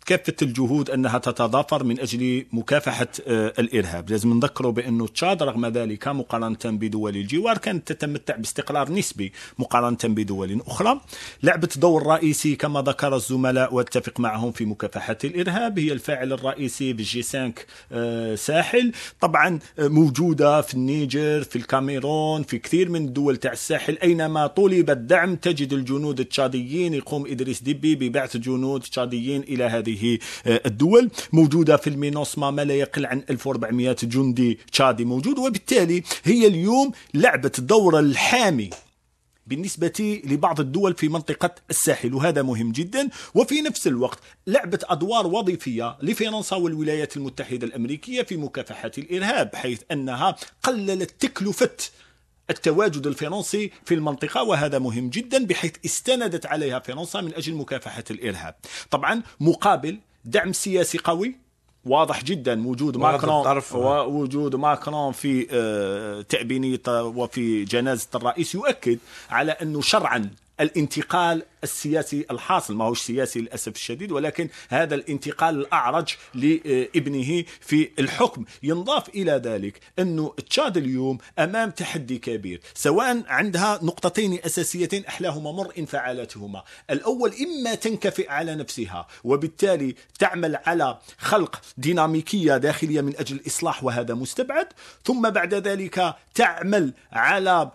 [0.06, 4.10] كافة الجهود أنها تتضافر من أجل مكافحة آه، الإرهاب.
[4.10, 10.62] لازم نذكره بأنه تشاد رغم ذلك مقارنة بدول الجوار كانت تتمتع باستقرار نسبي مقارنة بدول
[10.66, 11.00] أخرى.
[11.42, 17.12] لعبت دور رئيسي كما ذكر الزملاء واتفق معهم في مكافحة الإرهاب هي الفاعل الرئيسي بال
[17.12, 17.52] G 5
[17.92, 18.92] آه، ساحل.
[19.20, 23.98] طبعا آه، موجودة في النيجر في الكاميرون في كثير من الدول تاع الساحل.
[24.02, 30.18] أينما طلب الدعم تجد الجنود التشاديين يقوم إدريس ديبي ببعث جنود تشاديين إلى هذه هذه
[30.46, 31.10] آه، الدول.
[31.32, 37.60] موجودة في المينوسما ما لا يقل عن 1400 جندي تشادي موجود وبالتالي هي اليوم لعبت
[37.60, 38.70] دور الحامي
[39.46, 43.08] بالنسبة لبعض الدول في منطقة الساحل وهذا مهم جدا.
[43.34, 50.36] وفي نفس الوقت لعبت أدوار وظيفية لفرنسا والولايات المتحدة الأمريكية في مكافحة الإرهاب حيث أنها
[50.62, 51.76] قللت تكلفة
[52.50, 58.54] التواجد الفرنسي في المنطقة وهذا مهم جدا بحيث استندت عليها فرنسا من أجل مكافحة الإرهاب.
[58.90, 61.46] طبعا مقابل دعم سياسي قوي
[61.84, 68.98] واضح جدا وجود ماكرون ووجود ماكرون في آه، تأبينية وفي جنازة الرئيس يؤكد
[69.30, 70.30] على أنه شرعا
[70.60, 78.44] الانتقال السياسي الحاصل ما هوش سياسي للأسف الشديد ولكن هذا الانتقال الأعرج لابنه في الحكم.
[78.62, 85.72] ينضاف إلى ذلك أنه تشاد اليوم أمام تحدي كبير سواء عندها نقطتين أساسيتين أحلاهما مر
[85.78, 93.36] إن فعالتهما الأول إما تنكفئ على نفسها وبالتالي تعمل على خلق ديناميكية داخلية من أجل
[93.36, 94.68] الإصلاح وهذا مستبعد.
[95.04, 97.70] ثم بعد ذلك تعمل على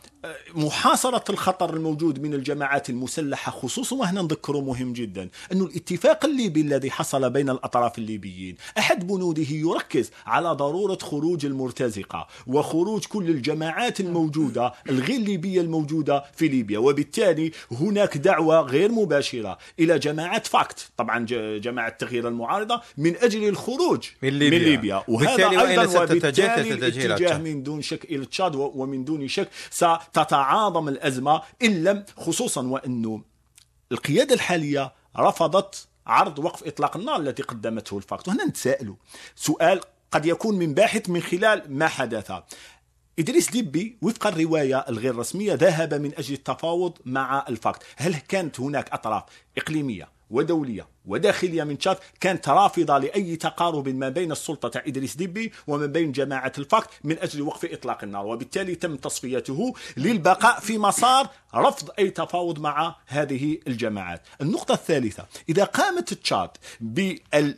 [0.56, 6.91] محاصرة الخطر الموجود من الجماعات المسلحة خصوصا وهنا نذكره مهم جدا أن الاتفاق الليبي الذي
[6.91, 14.74] حصل بين الأطراف الليبيين أحد بنوده يركز على ضرورة خروج المرتزقة وخروج كل الجماعات الموجودة
[14.89, 21.26] الغير ليبية الموجودة في ليبيا وبالتالي هناك دعوة غير مباشرة إلى جماعات فاكت طبعا
[21.58, 25.04] جماعة تغيير المعارضة من أجل الخروج من ليبيا, من ليبيا.
[25.08, 31.84] وهذا أيضا وبالتالي الاتجاه من دون شك إلى تشاد ومن دون شك ستتعاظم الأزمة إن
[31.84, 33.31] لم خصوصا وأنه
[33.91, 38.95] القيادة الحالية رفضت عرض وقف إطلاق النار التي قدمته الفاكت وهنا نتساءلوا.
[39.36, 42.32] سؤال قد يكون من باحث من خلال ما حدث.
[43.19, 48.93] إدريس ديبي وفق الرواية الغير رسمية ذهب من أجل التفاوض مع الفاكت هل كانت هناك
[48.93, 49.23] أطراف
[49.58, 55.86] إقليمية ودولية وداخلية من تشاد كانت رافضة لأي تقارب ما بين السلطة إدريس ديبي وما
[55.86, 58.26] بين جماعة الفاكت من أجل وقف إطلاق النار.
[58.26, 64.22] وبالتالي تم تصفيته للبقاء في مسار رفض أي تفاوض مع هذه الجماعات.
[64.41, 67.56] النقطة الثالثة إذا قامت تشاد بال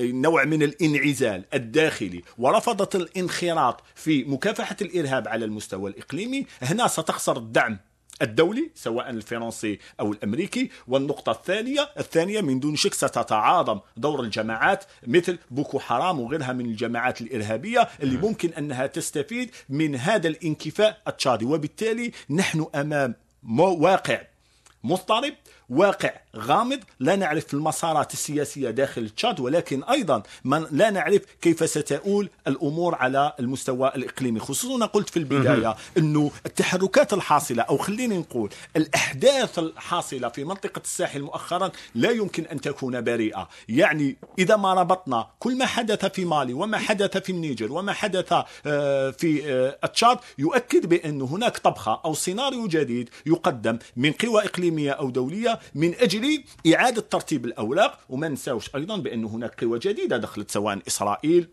[0.00, 7.78] نوع من الانعزال الداخلي ورفضت الانخراط في مكافحة الإرهاب على المستوى الإقليمي هنا ستخسر الدعم
[8.22, 10.70] الدولي سواء الفرنسي أو الأمريكي.
[10.88, 17.20] والنقطة الثانية الثانية من دون شك ستتعاظم دور الجماعات مثل بوكو حرام وغيرها من الجماعات
[17.20, 23.14] الإرهابية اللي ممكن أنها تستفيد من هذا الانكفاء التشادي وبالتالي نحن أمام
[23.58, 24.20] واقع
[24.84, 25.34] مضطرب.
[25.70, 26.80] واقع غامض.
[27.00, 33.32] لا نعرف المسارات السياسية داخل تشاد ولكن أيضا من لا نعرف كيف ستؤول الأمور على
[33.40, 34.40] المستوى الإقليمي.
[34.40, 41.22] خصوصا قلت في البداية أنه التحركات الحاصلة أو خليني نقول الأحداث الحاصلة في منطقة الساحل
[41.22, 43.48] مؤخرا لا يمكن أن تكون بريئة.
[43.68, 48.32] يعني إذا ما ربطنا كل ما حدث في مالي وما حدث في النيجر وما حدث
[48.66, 54.90] آه، في آه، تشاد يؤكد بأن هناك طبخة أو سيناريو جديد يقدم من قوى إقليمية
[54.90, 56.44] أو دولية من أجل
[56.74, 61.48] إعادة ترتيب الأوراق وما نساوش أيضا بأن هناك قوى جديدة دخلت سواء إسرائيل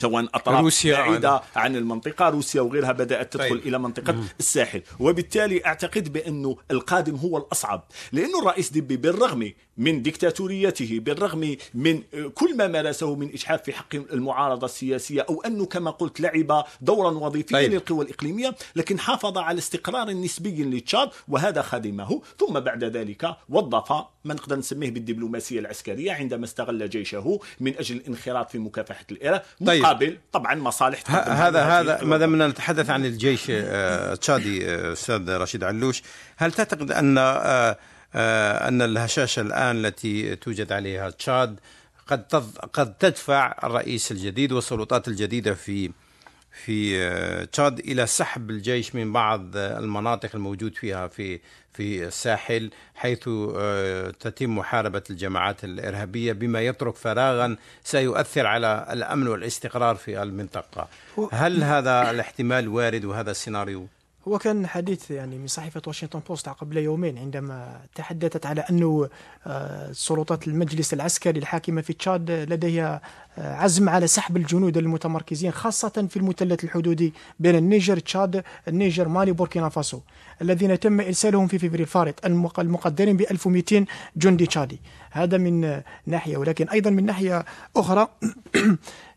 [0.00, 3.66] سواء أطراف روسيا بعيدة عن المنطقة روسيا وغيرها بدأت تدخل طيب.
[3.66, 4.24] إلى منطقة مم.
[4.40, 12.02] الساحل وبالتالي أعتقد بأنه القادم هو الأصعب لأنه الرئيس ديبي بالرغم من ديكتاتوريته بالرغم من
[12.34, 17.10] كل ما مارسه من إجحاف في حق المعارضة السياسية أو أنه كما قلت لعب دورا
[17.10, 17.72] وظيفيا طيب.
[17.72, 23.92] للقوى الإقليمية لكن حافظ على استقرار نسبي لتشاد وهذا خدمه ثم بعد ذلك وظف
[24.24, 29.81] ما نقدر نسميه بالدبلوماسية العسكرية عندما استغل جيشه من أجل الانخراط في مكافحة الإرهاب طيب.
[29.82, 35.64] مقابل طبعا مصالح هذا هذا ما دام نتحدث عن الجيش التشادي آه، آه، أستاذ رشيد
[35.64, 36.02] علوش.
[36.36, 37.76] هل تعتقد أن آه،
[38.68, 41.60] أن الهشاشة الآن التي توجد عليها تشاد
[42.06, 42.24] قد
[42.72, 45.90] قد تدفع الرئيس الجديد والسلطات الجديدة في
[46.64, 51.40] في تشاد إلى سحب الجيش من بعض المناطق الموجود فيها في
[51.72, 59.96] في الساحل حيث آه، تتم محاربه الجماعات الإرهابية بما يترك فراغا سيؤثر على الأمن والاستقرار
[59.96, 60.88] في المنطقة.
[61.32, 63.86] هل هذا الاحتمال وارد وهذا السيناريو؟
[64.28, 69.08] هو كان حديث يعني من صحيفة واشنطن بوست قبل يومين عندما تحدثت على أنه
[69.46, 73.00] آه، سلطات المجلس العسكري الحاكمة في تشاد لديها
[73.38, 79.32] آه، عزم على سحب الجنود المتمركزين خاصة في المثلث الحدودي بين النيجر تشاد النيجر مالي
[79.32, 80.00] بوركينا فاسو
[80.42, 82.26] الذين تم إرسالهم في فبراير الفارط
[82.58, 84.80] المقدرين ب 1200 جندي تشادي.
[85.10, 87.44] هذا من ناحية ولكن أيضا من ناحية
[87.76, 88.08] أخرى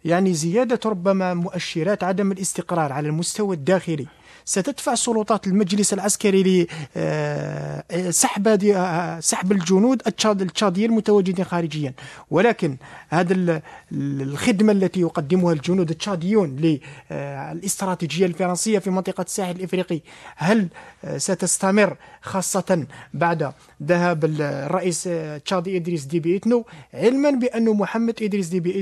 [0.06, 4.08] يعني زيادة ربما مؤشرات عدم الاستقرار على المستوى الداخلي.
[4.48, 6.68] ستدفع سلطات المجلس العسكري
[7.92, 11.94] لسحب آه، آه، سحب الجنود التشاديين المتواجدين خارجيا.
[12.32, 12.78] ولكن
[13.10, 16.80] هذا الخدمة التي يقدمها الجنود التشاديون
[17.12, 20.02] للاستراتيجية الفرنسية في منطقة الساحل الإفريقي
[20.36, 20.68] هل
[21.18, 23.52] ستستمر خاصة بعد
[23.84, 25.10] ذهاب الرئيس
[25.46, 28.80] تشادي إدريس ديبي إتنو؟ علما بأن محمد إدريس ديبي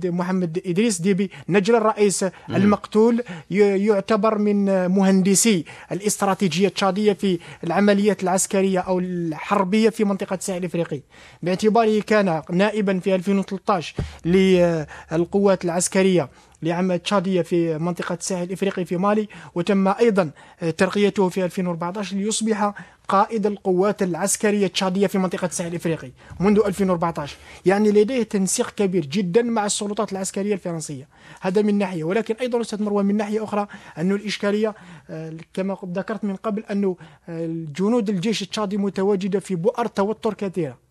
[0.00, 8.78] إتنو محمد إدريس ديبي نجل الرئيس المقتول يعتبر من مهندسي الاستراتيجية التشادية في العمليات العسكرية
[8.80, 11.00] أو الحربية في منطقة الساحل الإفريقي
[11.42, 16.28] باعتباره كان نائبا في 2013 للقوات العسكرية.
[16.62, 20.30] لعمل تشادية في منطقة الساحل الإفريقي في مالي وتم أيضا
[20.78, 22.72] ترقيته في 2014 ليصبح
[23.08, 29.42] قائد القوات العسكرية التشادية في منطقة الساحل الإفريقي منذ 2014 يعني لديه تنسيق كبير جدا
[29.42, 31.08] مع السلطات العسكرية الفرنسية.
[31.40, 32.04] هذا من ناحية.
[32.04, 33.66] ولكن أيضا أستاذ مروان من ناحية أخرى
[33.98, 34.74] أن الإشكالية
[35.10, 36.94] آه، كما ذكرت من قبل أن
[37.28, 40.89] الجنود الجيش التشادي متواجدة في بؤر توتر كثيرة.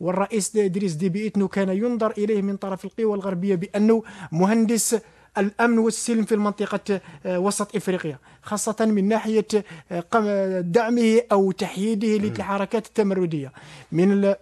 [0.00, 5.00] والرئيس إدريس ديبي إتنو كان ينظر إليه من طرف القوى الغربية بأنه مهندس
[5.38, 9.46] الأمن والسلم في المنطقة آه، وسط إفريقيا خاصة من ناحية
[9.92, 13.52] آه، دعمه أو تحييده للحركات التمردية.
[13.92, 14.34] من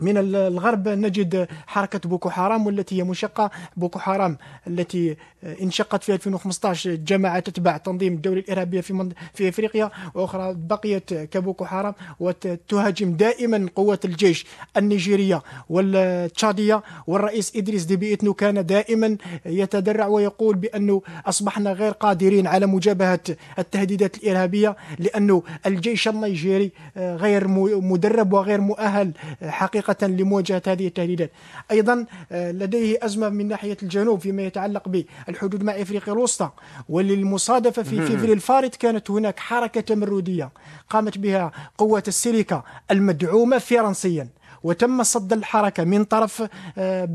[0.00, 3.50] من الغرب نجد حركة بوكو حرام والتي هي منشقة.
[3.76, 5.16] بوكو حرام التي
[5.62, 11.94] انشقت في 2015 جماعة تتبع تنظيم الدولة الإرهابية في في إفريقيا وأخرى بقيت كبوكو حرام
[12.20, 16.82] وتهاجم دائما قوات الجيش النيجيرية والتشادية.
[17.06, 23.20] والرئيس إدريس ديبي إتنو كان دائما يتذرع ويقول بأنه أصبحنا غير قادرين على مجابهة
[23.58, 27.48] التهديدات الإرهابية لأنه الجيش النيجيري غير
[27.80, 31.30] مدرب وغير مؤهل حقيقة حقيقة لمواجهة هذه التهديدات.
[31.70, 36.50] أيضا لديه أزمة من ناحية الجنوب فيما يتعلق بالحدود مع إفريقيا الوسطى.
[36.88, 40.50] وللمصادفة في فيفري الفارط كانت هناك حركة تمردية
[40.90, 44.28] قامت بها قوات السيليكا المدعومة فرنسيا.
[44.66, 46.42] وتم صد الحركة من طرف
[46.78, 47.08] آه،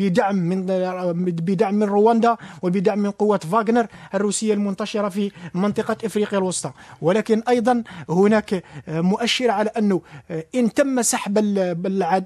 [0.00, 0.66] بدعم من
[1.50, 6.72] بدعم من رواندا وبدعم من قوات فاغنر الروسية المنتشرة في منطقة إفريقيا الوسطى.
[7.02, 11.38] ولكن أيضا هناك آه، مؤشر على أنه آه، إن تم سحب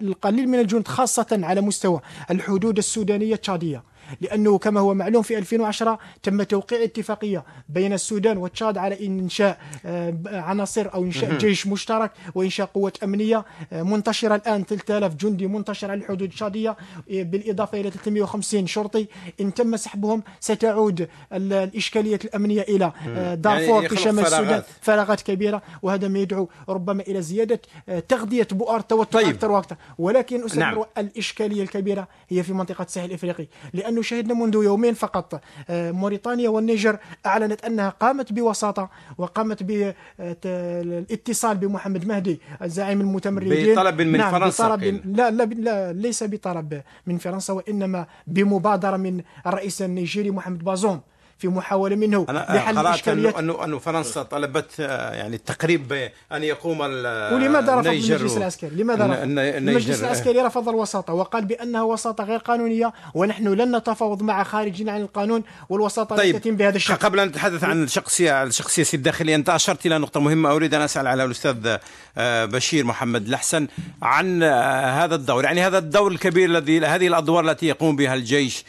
[0.03, 2.01] القليل من الجنود خاصة على مستوى
[2.31, 3.92] الحدود السودانية التشادية.
[4.21, 10.15] لأنه كما هو معلوم في 2010 تم توقيع اتفاقية بين السودان وتشاد على إنشاء آه،
[10.27, 16.01] عناصر أو إنشاء جيش مشترك وإنشاء قوة أمنية آه، منتشرة الآن 3000 جندي منتشر على
[16.01, 19.07] الحدود التشادية آه، بالإضافة إلى 350 شرطي
[19.41, 22.93] إن تم سحبهم ستعود الإشكالية الأمنية إلى
[23.37, 24.63] دارفور يعني في شمال السودان.
[24.81, 27.61] فراغات كبيرة وهذا ما يدعو ربما إلى زيادة
[28.09, 29.29] تغذية بؤر توتر طيب.
[29.29, 29.77] أكثر وأكثر.
[29.99, 30.85] ولكن أستاذ نعم.
[30.99, 35.41] الإشكالية الكبيرة هي في منطقة الساحل الإفريقي لأنه شهدنا منذ يومين فقط.
[35.71, 44.19] آه، موريتانيا والنيجر أعلنت أنها قامت بوساطة وقامت بالاتصال بمحمد مهدي الزعيم المتمردين بطلب من
[44.19, 50.31] نعم فرنسا بطلب لا, لا, لا ليس بطلب من فرنسا وإنما بمبادرة من الرئيس النيجيري
[50.31, 51.01] محمد بازوم.
[51.43, 57.75] في محاولة منه لحل الإشكاليات أنه أنه فرنسا طلبت آه، يعني التقريب أن يقوم ولماذا
[57.75, 63.49] رفض المجلس العسكري؟ لماذا رفض؟ المجلس العسكري رفض الوساطة وقال بأنها وساطة غير قانونية ونحن
[63.49, 66.39] لن نتفاوض مع خارجين عن القانون والوساطة طيب.
[66.39, 70.53] تتم بهذا الشكل قبل أن نتحدث عن الشخصية الشخصية الداخلية أنت أشرت إلى نقطة مهمة
[70.53, 71.77] أريد أن أسأل على الأستاذ
[72.19, 73.67] آه، بشير محمد الحسن
[74.03, 78.65] عن آه، هذا الدور يعني هذا الدور الكبير الذي هذه الأدوار التي يقوم بها الجيش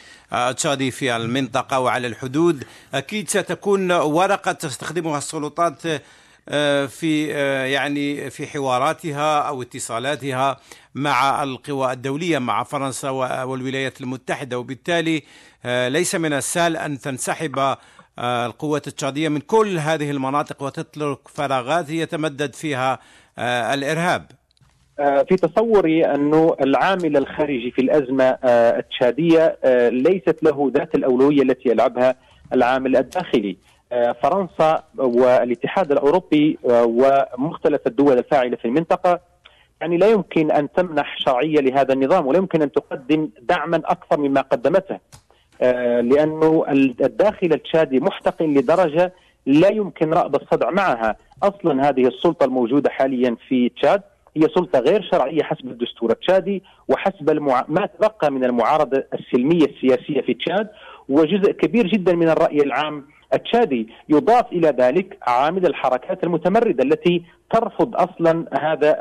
[0.56, 2.64] تشادي في المنطقة وعلى الحدود
[2.94, 5.82] أكيد ستكون ورقة تستخدمها السلطات
[6.48, 10.60] آه، في آه، يعني في حواراتها أو اتصالاتها
[10.94, 15.22] مع القوى الدولية مع فرنسا والولايات المتحدة وبالتالي
[15.64, 17.76] آه، ليس من السهل أن تنسحب
[18.18, 22.98] القوات التشادية من كل هذه المناطق وتترك فراغات يتمدد فيها
[23.74, 24.30] الإرهاب.
[24.98, 31.42] آه، في تصوري أنه العامل الخارجي في الأزمة آه، التشادية آه، ليست له ذات الأولوية
[31.42, 32.14] التي يلعبها
[32.52, 33.56] العامل الداخلي.
[34.22, 39.20] فرنسا والاتحاد الأوروبي ومختلف الدول الفاعلة في المنطقة
[39.80, 44.40] يعني لا يمكن أن تمنح شرعية لهذا النظام ولا يمكن أن تقدم دعما أكثر مما
[44.40, 44.98] قدمته.
[46.00, 46.64] لأنه
[47.00, 49.12] الداخل التشادي محتقن لدرجة
[49.46, 51.16] لا يمكن رأب الصدع معها.
[51.42, 54.02] أصلا هذه السلطة الموجودة حاليا في تشاد
[54.36, 57.64] هي سلطة غير شرعية حسب الدستور التشادي وحسب المع...
[57.68, 60.68] ما تبقى من المعارضة السلمية السياسية في تشاد
[61.08, 63.04] وجزء كبير جدا من الرأي العام
[63.34, 68.92] التشادي يضاف إلى ذلك عامل الحركات المتمردة التي ترفض أصلا هذا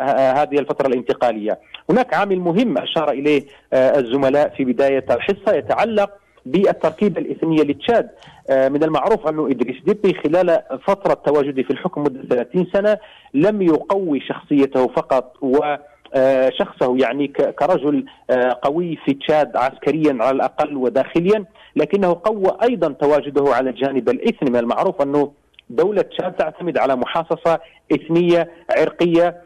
[0.41, 1.59] هذه الفترة الانتقالية.
[1.89, 6.09] هناك عامل مهم أشار إليه آه، الزملاء في بداية الحصة يتعلق
[6.45, 8.09] بالتركيبة الاثنيه لتشاد
[8.49, 12.97] آه، من المعروف أنه إدريس ديبي خلال فترة تواجده في الحكم مدة 30 سنة
[13.33, 15.75] لم يقوي شخصيته فقط و
[16.15, 22.91] آه، شخصه يعني كرجل آه، قوي في تشاد عسكريا على الأقل وداخليا لكنه قوى أيضا
[22.91, 25.31] تواجده على الجانب الاثني من المعروف أنه
[25.69, 27.59] دولة تشاد تعتمد على محاصصة
[27.91, 29.41] اثنيه عرقية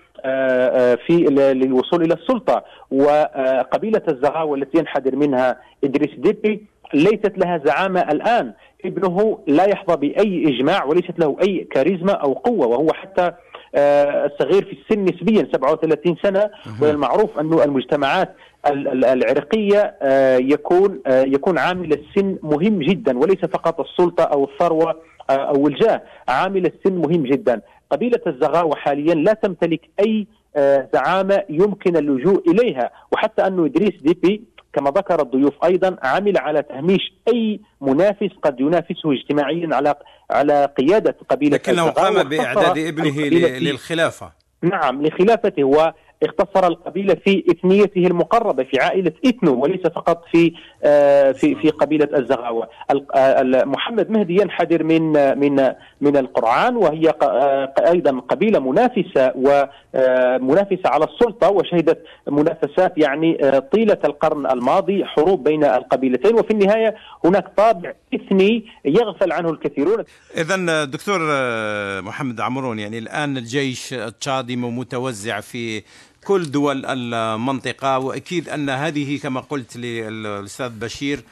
[1.08, 2.64] في للوصول إلى السلطة.
[2.92, 8.54] وقبيلة الزغاوة التي ينحدر منها إدريس ديبي ليست لها زعامة الآن.
[8.86, 13.32] ابنه لا يحظى بأي إجماع وليست له أي كاريزما أو قوة وهو حتى
[13.76, 16.50] آه، صغير في السن نسبيا 37 سنة.
[16.82, 18.36] والمعروف أنه المجتمعات
[19.04, 24.96] العرقية آه، يكون آه، يكون عامل السن مهم جدا وليس فقط السلطة أو الثروة
[25.30, 27.62] أو الجاه، عامل السن مهم جدا،
[27.92, 30.28] قبيلة الزغاوه حاليا لا تمتلك أي
[30.94, 34.42] زعامة يمكن اللجوء إليها، وحتى أنه إدريس ديبي
[34.74, 39.96] كما ذكر الضيوف أيضا عمل على تهميش أي منافس قد ينافسه اجتماعيا على
[40.32, 43.22] على قيادة قبيلة لكنه قام بإعداد ابنه
[43.60, 44.32] للخلافة.
[44.62, 45.64] نعم لخلافته
[46.24, 50.54] اختصر القبيلة في إثنيته المقربة في عائلة إثنو وليس فقط في
[50.84, 52.70] آه، في في قبيلة الزغاوة.
[53.16, 61.06] آه، محمد مهدي ينحدر من من من القرعان وهي آه، أيضا قبيلة منافسة ومنافسه على
[61.06, 63.38] السلطة وشهدت منافسات يعني
[63.72, 66.36] طيلة القرن الماضي حروب بين القبيلتين.
[66.36, 66.96] وفي النهاية
[67.26, 70.04] هناك طابع إثني يغفل عنه الكثيرون.
[70.38, 71.20] اذا دكتور
[72.02, 75.84] محمد عمرون يعني الآن الجيش التشادي متوزع في
[76.24, 81.24] كل دول المنطقة وأكيد أن هذه كما قلت للأستاذ بشير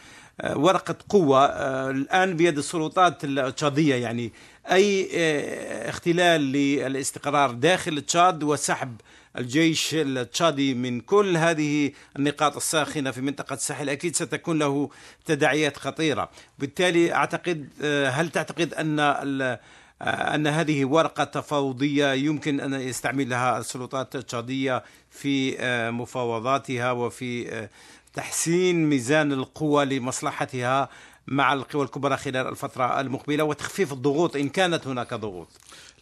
[0.41, 4.31] آه، ورقة قوة آه، الآن بيد السلطات التشادية يعني.
[4.71, 9.01] أي آه، اختلال للاستقرار داخل تشاد وسحب
[9.37, 14.89] الجيش التشادي من كل هذه النقاط الساخنة في منطقة الساحل أكيد ستكون له
[15.25, 16.29] تداعيات خطيرة.
[16.59, 17.69] بالتالي أعتقد
[18.11, 19.57] هل تعتقد أن
[20.01, 25.57] أن هذه ورقة تفاوضية يمكن أن يستعملها السلطات التشادية في
[25.91, 27.67] مفاوضاتها وفي
[28.13, 30.89] تحسين ميزان القوى لمصلحتها
[31.27, 35.47] مع القوى الكبرى خلال الفترة المقبلة وتخفيف الضغوط إن كانت هناك ضغوط.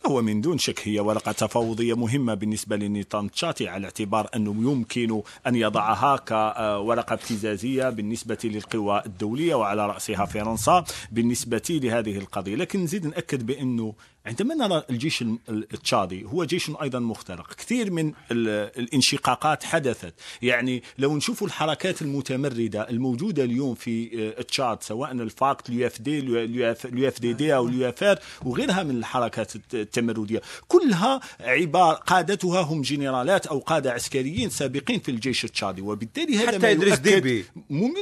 [0.08, 5.22] هو من دون شك هي ورقة تفاوضية مهمة بالنسبة للنظام التشاتي على اعتبار أنه يمكن
[5.48, 12.56] أن يضعها كورقة ابتزازية بالنسبة للقوى الدولية وعلى رأسها فرنسا بالنسبة لهذه القضية.
[12.56, 13.94] لكن نزيد نأكد بأنه
[14.26, 17.54] عندما نرى الجيش التشادي هو جيش أيضا مخترق.
[17.54, 20.14] كثير من الانشقاقات حدثت.
[20.42, 26.72] يعني لو نشوف الحركات المتمردة الموجودة اليوم في تشاد سواء الفاكت اليو إف دي اليو
[27.08, 30.42] إف دي دي أو اليو إف آر وغيرها من الحركات التمردية.
[30.68, 35.82] كلها عباره قادتها هم جنرالات أو قادة عسكريين سابقين في الجيش التشادي.
[35.82, 37.46] وبالتالي هذا حتى إدريس ديبي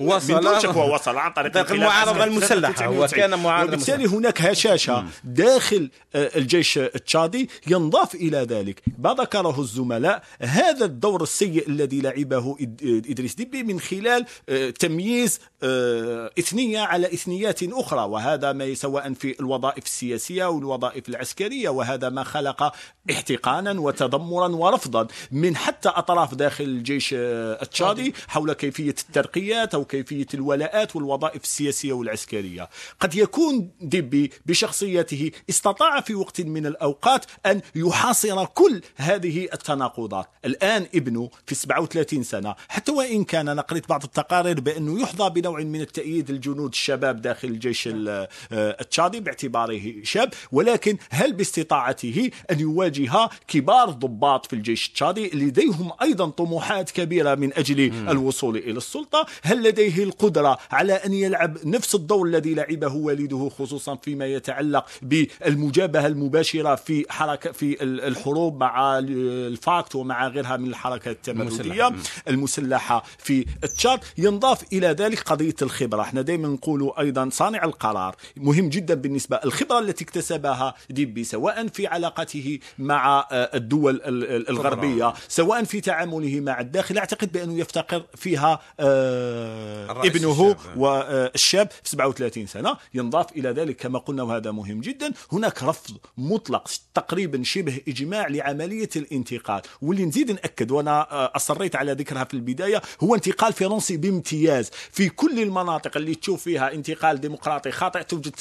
[0.01, 8.16] وصل وصل عن طريق المعارضه المسلحة وكان معارضه وبالتالي هناك هشاشة داخل الجيش التشادي ينضاف
[8.16, 8.82] إلى ذلك.
[8.99, 16.32] ما ذكره الزملاء هذا الدور السيء الذي لعبه إدريس ديبي من خلال آه، تمييز آه،
[16.39, 18.01] إثنية على إثنيات أخرى.
[18.01, 21.70] وهذا ما سواء في الوظائف السياسية أو الوظائف العسكرية.
[21.70, 22.74] وهذا ما خلق
[23.12, 25.07] احتقانا وتذمرا ورفضا.
[25.32, 31.93] من حتى أطراف داخل الجيش آه، التشادي حول كيفية الترقيات أو كيفية الولاءات والوظائف السياسية
[31.93, 32.70] والعسكرية.
[32.99, 40.28] قد يكون ديبي بشخصيته استطاع في وقت من الأوقات أن يحاصر كل هذه التناقضات.
[40.45, 45.60] الآن ابنه في 37 سنة حتى وإن كان أنا قريت بعض التقارير بأنه يحظى بنوع
[45.60, 53.30] من التأييد الجنود الشباب داخل الجيش آه، التشادي باعتباره شاب ولكن هل باستطاعته أن يواجه
[53.47, 59.26] كبار ضباط في الجيش التشادي لديهم أيضا طموحات كبيرة من أجل الوصول إلى السلطة.
[59.43, 65.91] هل لديه القدرة على أن يلعب نفس الدور الذي لعبه والده خصوصا فيما يتعلق بالمجابهة
[66.00, 71.92] المباشرة في حركة في الحروب مع الفاكت ومع غيرها من الحركات التمردية
[72.28, 73.04] المسلحة.
[73.18, 73.46] في
[73.78, 76.02] تشاد ينضاف إلى ذلك قضية الخبرة.
[76.02, 81.88] إحنا دائما نقول أيضا صانع القرار مهم جدا بالنسبة الخبرة التي اكتسبها ديبي سواء في
[81.88, 84.02] علاقته مع آه، الدول
[84.50, 86.98] الغربية سواء في تعامله مع الداخل.
[86.98, 92.78] أعتقد بأنه يفتقر فيها آه، ابنه والشاب في 37 سنة.
[92.94, 95.12] ينضاف إلى ذلك كما قلنا وهذا مهم جدا.
[95.32, 99.61] هناك رفض مطلق تقريبا شبه إجماع لعملية الانتقال.
[99.82, 104.69] واللي نزيد نأكد وأنا آه، أصريت على ذكرها في البداية هو انتقال فرنسي بامتياز.
[104.91, 108.32] في كل المناطق اللي تشوف فيها انتقال ديمقراطي خاطئ توجد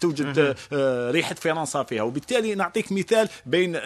[0.00, 2.02] توجد آه، ريحة فرنسا فيها.
[2.02, 3.82] وبالتالي نعطيك مثال بين آه،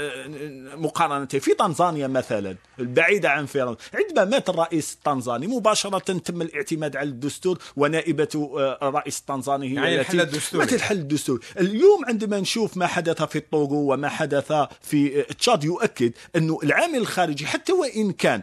[0.77, 7.09] مقارنه في تنزانيا مثلا البعيدة عن فرنسا عندما مات الرئيس التنزاني مباشرة تم الاعتماد على
[7.09, 8.51] الدستور ونائبة
[8.83, 11.41] الرئيس التنزاني هي يعني التي الحل الدستوري الحل الدستوري.
[11.61, 17.47] اليوم عندما نشوف ما حدث في الطوغو وما حدث في تشاد يؤكد أنه العامل الخارجي
[17.47, 18.43] حتى وإن كان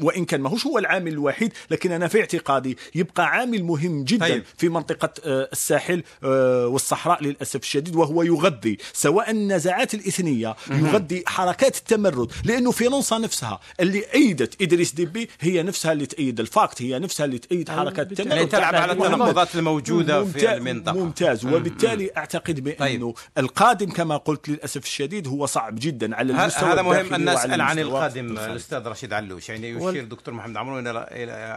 [0.00, 4.44] وإن كان ماهوش هو العامل الوحيد لكن أنا في اعتقادي يبقى عامل مهم جدا طيب.
[4.56, 11.76] في منطقة آه، الساحل آه، والصحراء للأسف الشديد وهو يغذي سواء النزاعات الإثنية يغذي حركات
[11.76, 17.26] التمرد لأنه فرنسا نفسها اللي أيدت إدريس ديبي هي نفسها اللي تأيد الفاكت هي نفسها
[17.26, 18.30] اللي تأيد حركات التمرد.
[18.30, 20.92] يعني تلعب على التناقضات الموجودة في المنطقة.
[20.92, 21.44] ممتاز.
[21.44, 23.14] وبالتالي أعتقد بأنه طيب.
[23.38, 27.78] القادم كما قلت للأسف الشديد هو صعب جدا على المستوى هذا مهم ان نسال عن
[27.78, 29.49] القادم الأستاذ رشيد علوش.
[29.50, 31.06] يعني يشير دكتور محمد عمرو إلى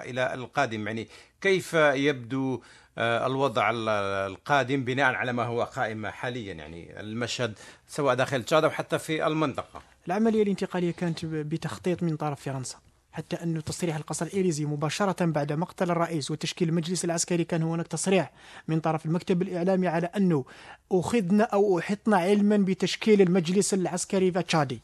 [0.06, 1.08] إلى القادم يعني
[1.42, 2.62] كيف يبدو
[2.98, 7.54] آه، الوضع القادم بناء على ما هو قائم حاليا يعني المشهد
[7.88, 9.82] سواء داخل تشاد أو حتى في المنطقة.
[10.08, 12.78] العملية الانتقالية كانت بتخطيط من طرف فرنسا.
[13.12, 18.32] حتى أن تصريح القصر الإيريزي مباشرة بعد مقتل الرئيس وتشكيل المجلس العسكري كان هناك تصريح
[18.68, 20.46] من طرف المكتب الإعلامي على أنه
[20.92, 24.82] أخذنا أو أحطنا علما بتشكيل المجلس العسكري التشادي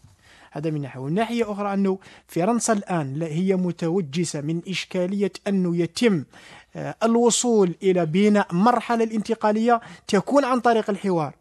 [0.51, 0.99] هذا من ناحية.
[0.99, 1.97] ومن ناحية أخرى أنه
[2.27, 6.23] فرنسا الآن هي متوجسة من إشكالية أنه يتم
[6.75, 11.33] آه، الوصول إلى بناء مرحلة الانتقالية تكون عن طريق الحوار.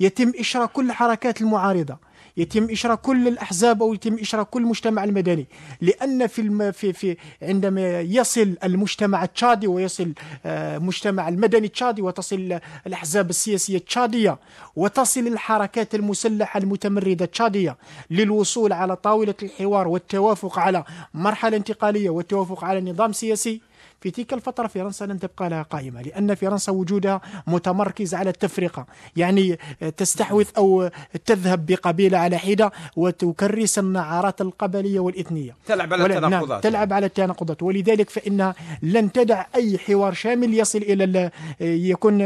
[0.00, 1.98] يتم إشراك كل الحركات المعارضة.
[2.36, 5.46] يتم إشراك كل الأحزاب أو يتم إشراك كل المجتمع المدني.
[5.80, 10.12] لأن في, الم في, في عندما يصل المجتمع التشادي ويصل
[10.46, 14.38] المجتمع آه، المدني التشادي وتصل الأحزاب السياسية التشادية
[14.76, 17.76] وتصل الحركات المسلحة المتمردة التشادية
[18.10, 23.60] للوصول على طاولة الحوار والتوافق على مرحلة انتقالية والتوافق على نظام سياسي
[24.04, 28.86] في تلك الفترة فرنسا لن تبقى لها قائمة لأن فرنسا وجودها متمركز على التفرقة.
[29.16, 29.58] يعني
[29.96, 30.90] تستحوذ أو
[31.24, 35.56] تذهب بقبيلة على حدة وتكرس النعارات القبلية والإثنية.
[35.66, 36.62] تلعب على نعم التناقضات.
[36.62, 37.62] تلعب على التناقضات.
[37.62, 41.30] ولذلك فإنها لن تدع أي حوار شامل يصل إلى ال-
[41.60, 42.20] يكون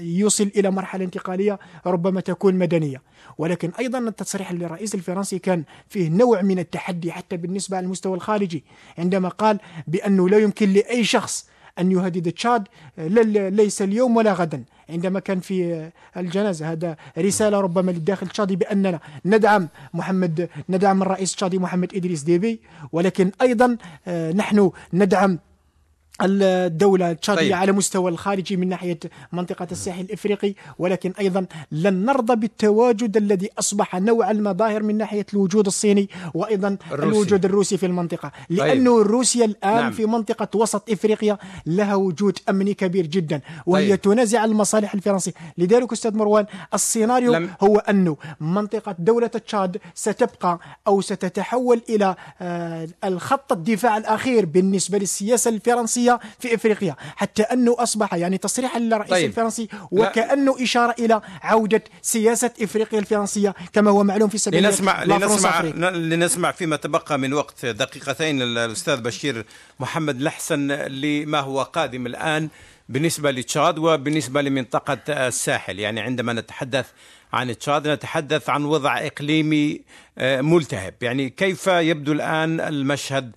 [0.00, 3.02] يوصل إلى مرحلة انتقالية ربما تكون مدنية.
[3.40, 8.64] ولكن أيضا التصريح للرئيس الفرنسي كان فيه نوع من التحدي حتى بالنسبة على المستوى الخارجي
[8.98, 12.68] عندما قال بأنه لا يمكن لأي شخص أن يهدد تشاد
[12.98, 14.64] ليس اليوم ولا غدا.
[14.90, 21.58] عندما كان في الجنازة هذا رسالة ربما للداخل التشادي بأننا ندعم محمد ندعم الرئيس التشادي
[21.58, 22.60] محمد إدريس ديبي
[22.92, 23.76] ولكن أيضا
[24.06, 25.38] آه، نحن ندعم
[26.24, 27.50] الدولة التشادية طيب.
[27.52, 27.60] طيب.
[27.60, 28.98] على مستوى الخارجي من ناحية
[29.32, 35.66] منطقة الساحل الإفريقي ولكن أيضا لن نرضى بالتواجد الذي أصبح نوع المظاهر من ناحية الوجود
[35.66, 37.16] الصيني وأيضا الروسي.
[37.16, 39.92] الوجود الروسي في المنطقة لأنه روسيا الآن نعم.
[39.92, 43.90] في منطقة وسط إفريقيا لها وجود أمني كبير جدا وهي طيب.
[44.04, 44.14] طيب.
[44.14, 50.58] تنازع المصالح الفرنسية لذلك أستاذ مروان السيناريو لم- لم هو أنه منطقة دولة تشاد ستبقى
[50.86, 58.14] أو ستتحول إلى آه، الخط الدفاع الأخير بالنسبة للسياسة الفرنسية في إفريقيا حتى أنه أصبح
[58.14, 59.26] يعني تصريحا للرئيس طيب.
[59.26, 65.60] الفرنسي وكأنه إشارة إلى عودة سياسة إفريقيا الفرنسية كما هو معلوم في سبيل لنسمع لنسمع.
[65.90, 69.46] لنسمع فيما تبقى من وقت دقيقتين الأستاذ بشير
[69.80, 72.48] محمد لحسن لما هو قادم الآن
[72.88, 76.86] بالنسبة لتشاد وبالنسبة لمنطقة الساحل يعني عندما نتحدث
[77.32, 79.80] عن تشاد نتحدث عن وضع إقليمي
[80.18, 83.36] آه، ملتهب يعني كيف يبدو الآن المشهد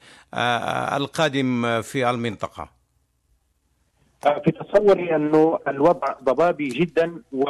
[0.98, 2.70] القادم في المنطقة.
[4.24, 7.44] في تصوري أنه الوضع ضبابي جدا و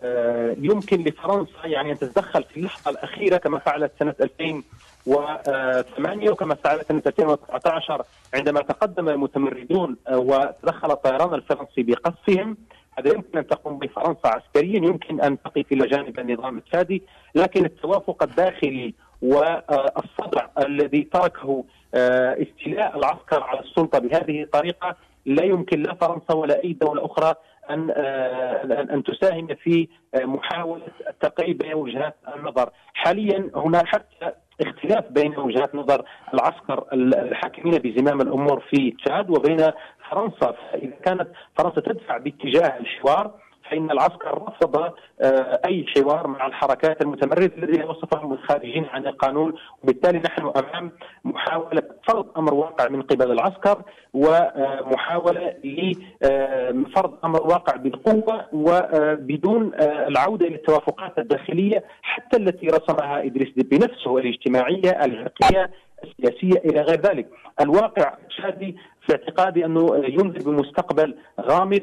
[0.00, 6.88] آه، يمكن لفرنسا يعني أن تتدخل في اللحظة الأخيرة كما فعلت سنة 2008 وكما فعلت
[6.88, 8.02] سنة 2019
[8.34, 12.56] عندما تقدم المتمردون آه، وتدخل الطيران الفرنسي بقصفهم.
[12.98, 17.02] هذا يمكن أن تقوم به فرنسا عسكريا يمكن أن تقف إلى جانب النظام التشادي
[17.34, 18.94] لكن التوافق الداخلي
[19.24, 21.64] والصدع الذي تركه
[21.94, 24.96] آه، استيلاء العسكر على السلطة بهذه الطريقة
[25.26, 27.34] لا يمكن لا فرنسا ولا أي دولة أخرى
[27.70, 35.04] أن آه، أن تساهم في آه، محاولة التقريب بين وجهات النظر، حاليا هناك حتى اختلاف
[35.10, 36.04] بين وجهات نظر
[36.34, 39.70] العسكر الحاكمين بزمام الأمور في تشاد وبين
[40.10, 43.34] فرنسا، فإذا كانت فرنسا تدفع باتجاه الحوار
[43.70, 49.54] فإن العسكر رفض آه، أي حوار مع الحركات المتمردة الذين وصفهم الخارجين عن القانون.
[49.82, 50.92] وبالتالي نحن أمام
[51.24, 53.82] محاولة فرض أمر واقع من قبل العسكر
[54.14, 63.48] ومحاولة لفرض أمر واقع بالقوة وبدون آه، العودة إلى التوافقات الداخلية حتى التي رسمها إدريس
[63.56, 65.70] ديبي نفسه الاجتماعية العرقية
[66.10, 67.28] السياسية إلى غير ذلك.
[67.60, 68.76] الواقع الشادي
[69.06, 71.82] في اعتقادي أنه ينذر بمستقبل غامض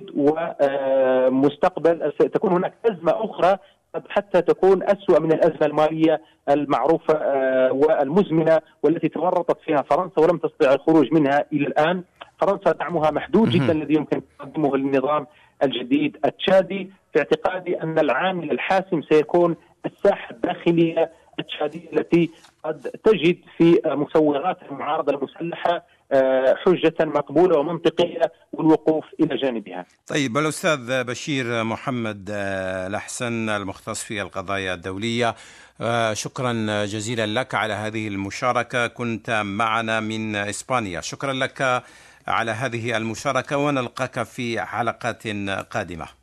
[1.32, 3.58] ومستقبل ستكون هناك أزمة أخرى
[3.96, 10.38] قد حتى تكون أسوأ من الأزمة المالية المعروفة آه، والمزمنة والتي تورطت فيها فرنسا ولم
[10.38, 12.04] تستطع الخروج منها إلى الآن.
[12.42, 15.28] فرنسا دعمها محدود جدا الذي يمكن تقدمه للنظام
[15.64, 19.56] الجديد التشادي في اعتقادي أن العامل الحاسم سيكون
[19.86, 21.12] الساحة الداخلية
[21.42, 22.30] التشادية التي
[22.64, 28.22] قد تجد في مسوغات المعارضة المسلحة آه، حجة مقبولة ومنطقية
[28.54, 29.86] والوقوف إلى جانبها.
[30.08, 35.36] طيب الأستاذ بشير محمد آه، الأحسن المختص في القضايا الدولية.
[35.82, 38.88] آه، شكرا جزيلا لك على هذه المشاركة.
[38.88, 41.02] كنت معنا من إسبانيا.
[41.02, 41.84] شكرا لك
[42.28, 45.28] على هذه المشاركة ونلقاك في حلقات
[45.72, 46.21] قادمة.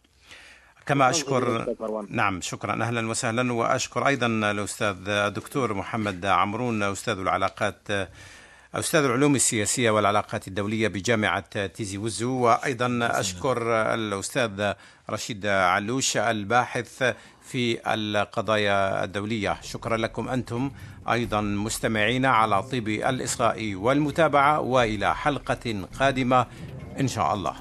[0.88, 1.74] كما أشكر
[2.10, 2.82] نعم شكرا.
[2.82, 3.52] أهلا وسهلا.
[3.52, 7.88] وأشكر أيضا الأستاذ الدكتور محمد عمرون أستاذ العلاقات
[8.74, 12.32] أستاذ العلوم السياسية والعلاقات الدولية بجامعة تيزي وزو.
[12.32, 14.72] وأيضا أشكر الأستاذ
[15.10, 19.58] رشيد علوش الباحث في القضايا الدولية.
[19.62, 20.70] شكرا لكم أنتم
[21.10, 26.46] أيضا مستمعين على طيب الإصغاء والمتابعة وإلى حلقة قادمة
[27.00, 27.54] إن شاء الله.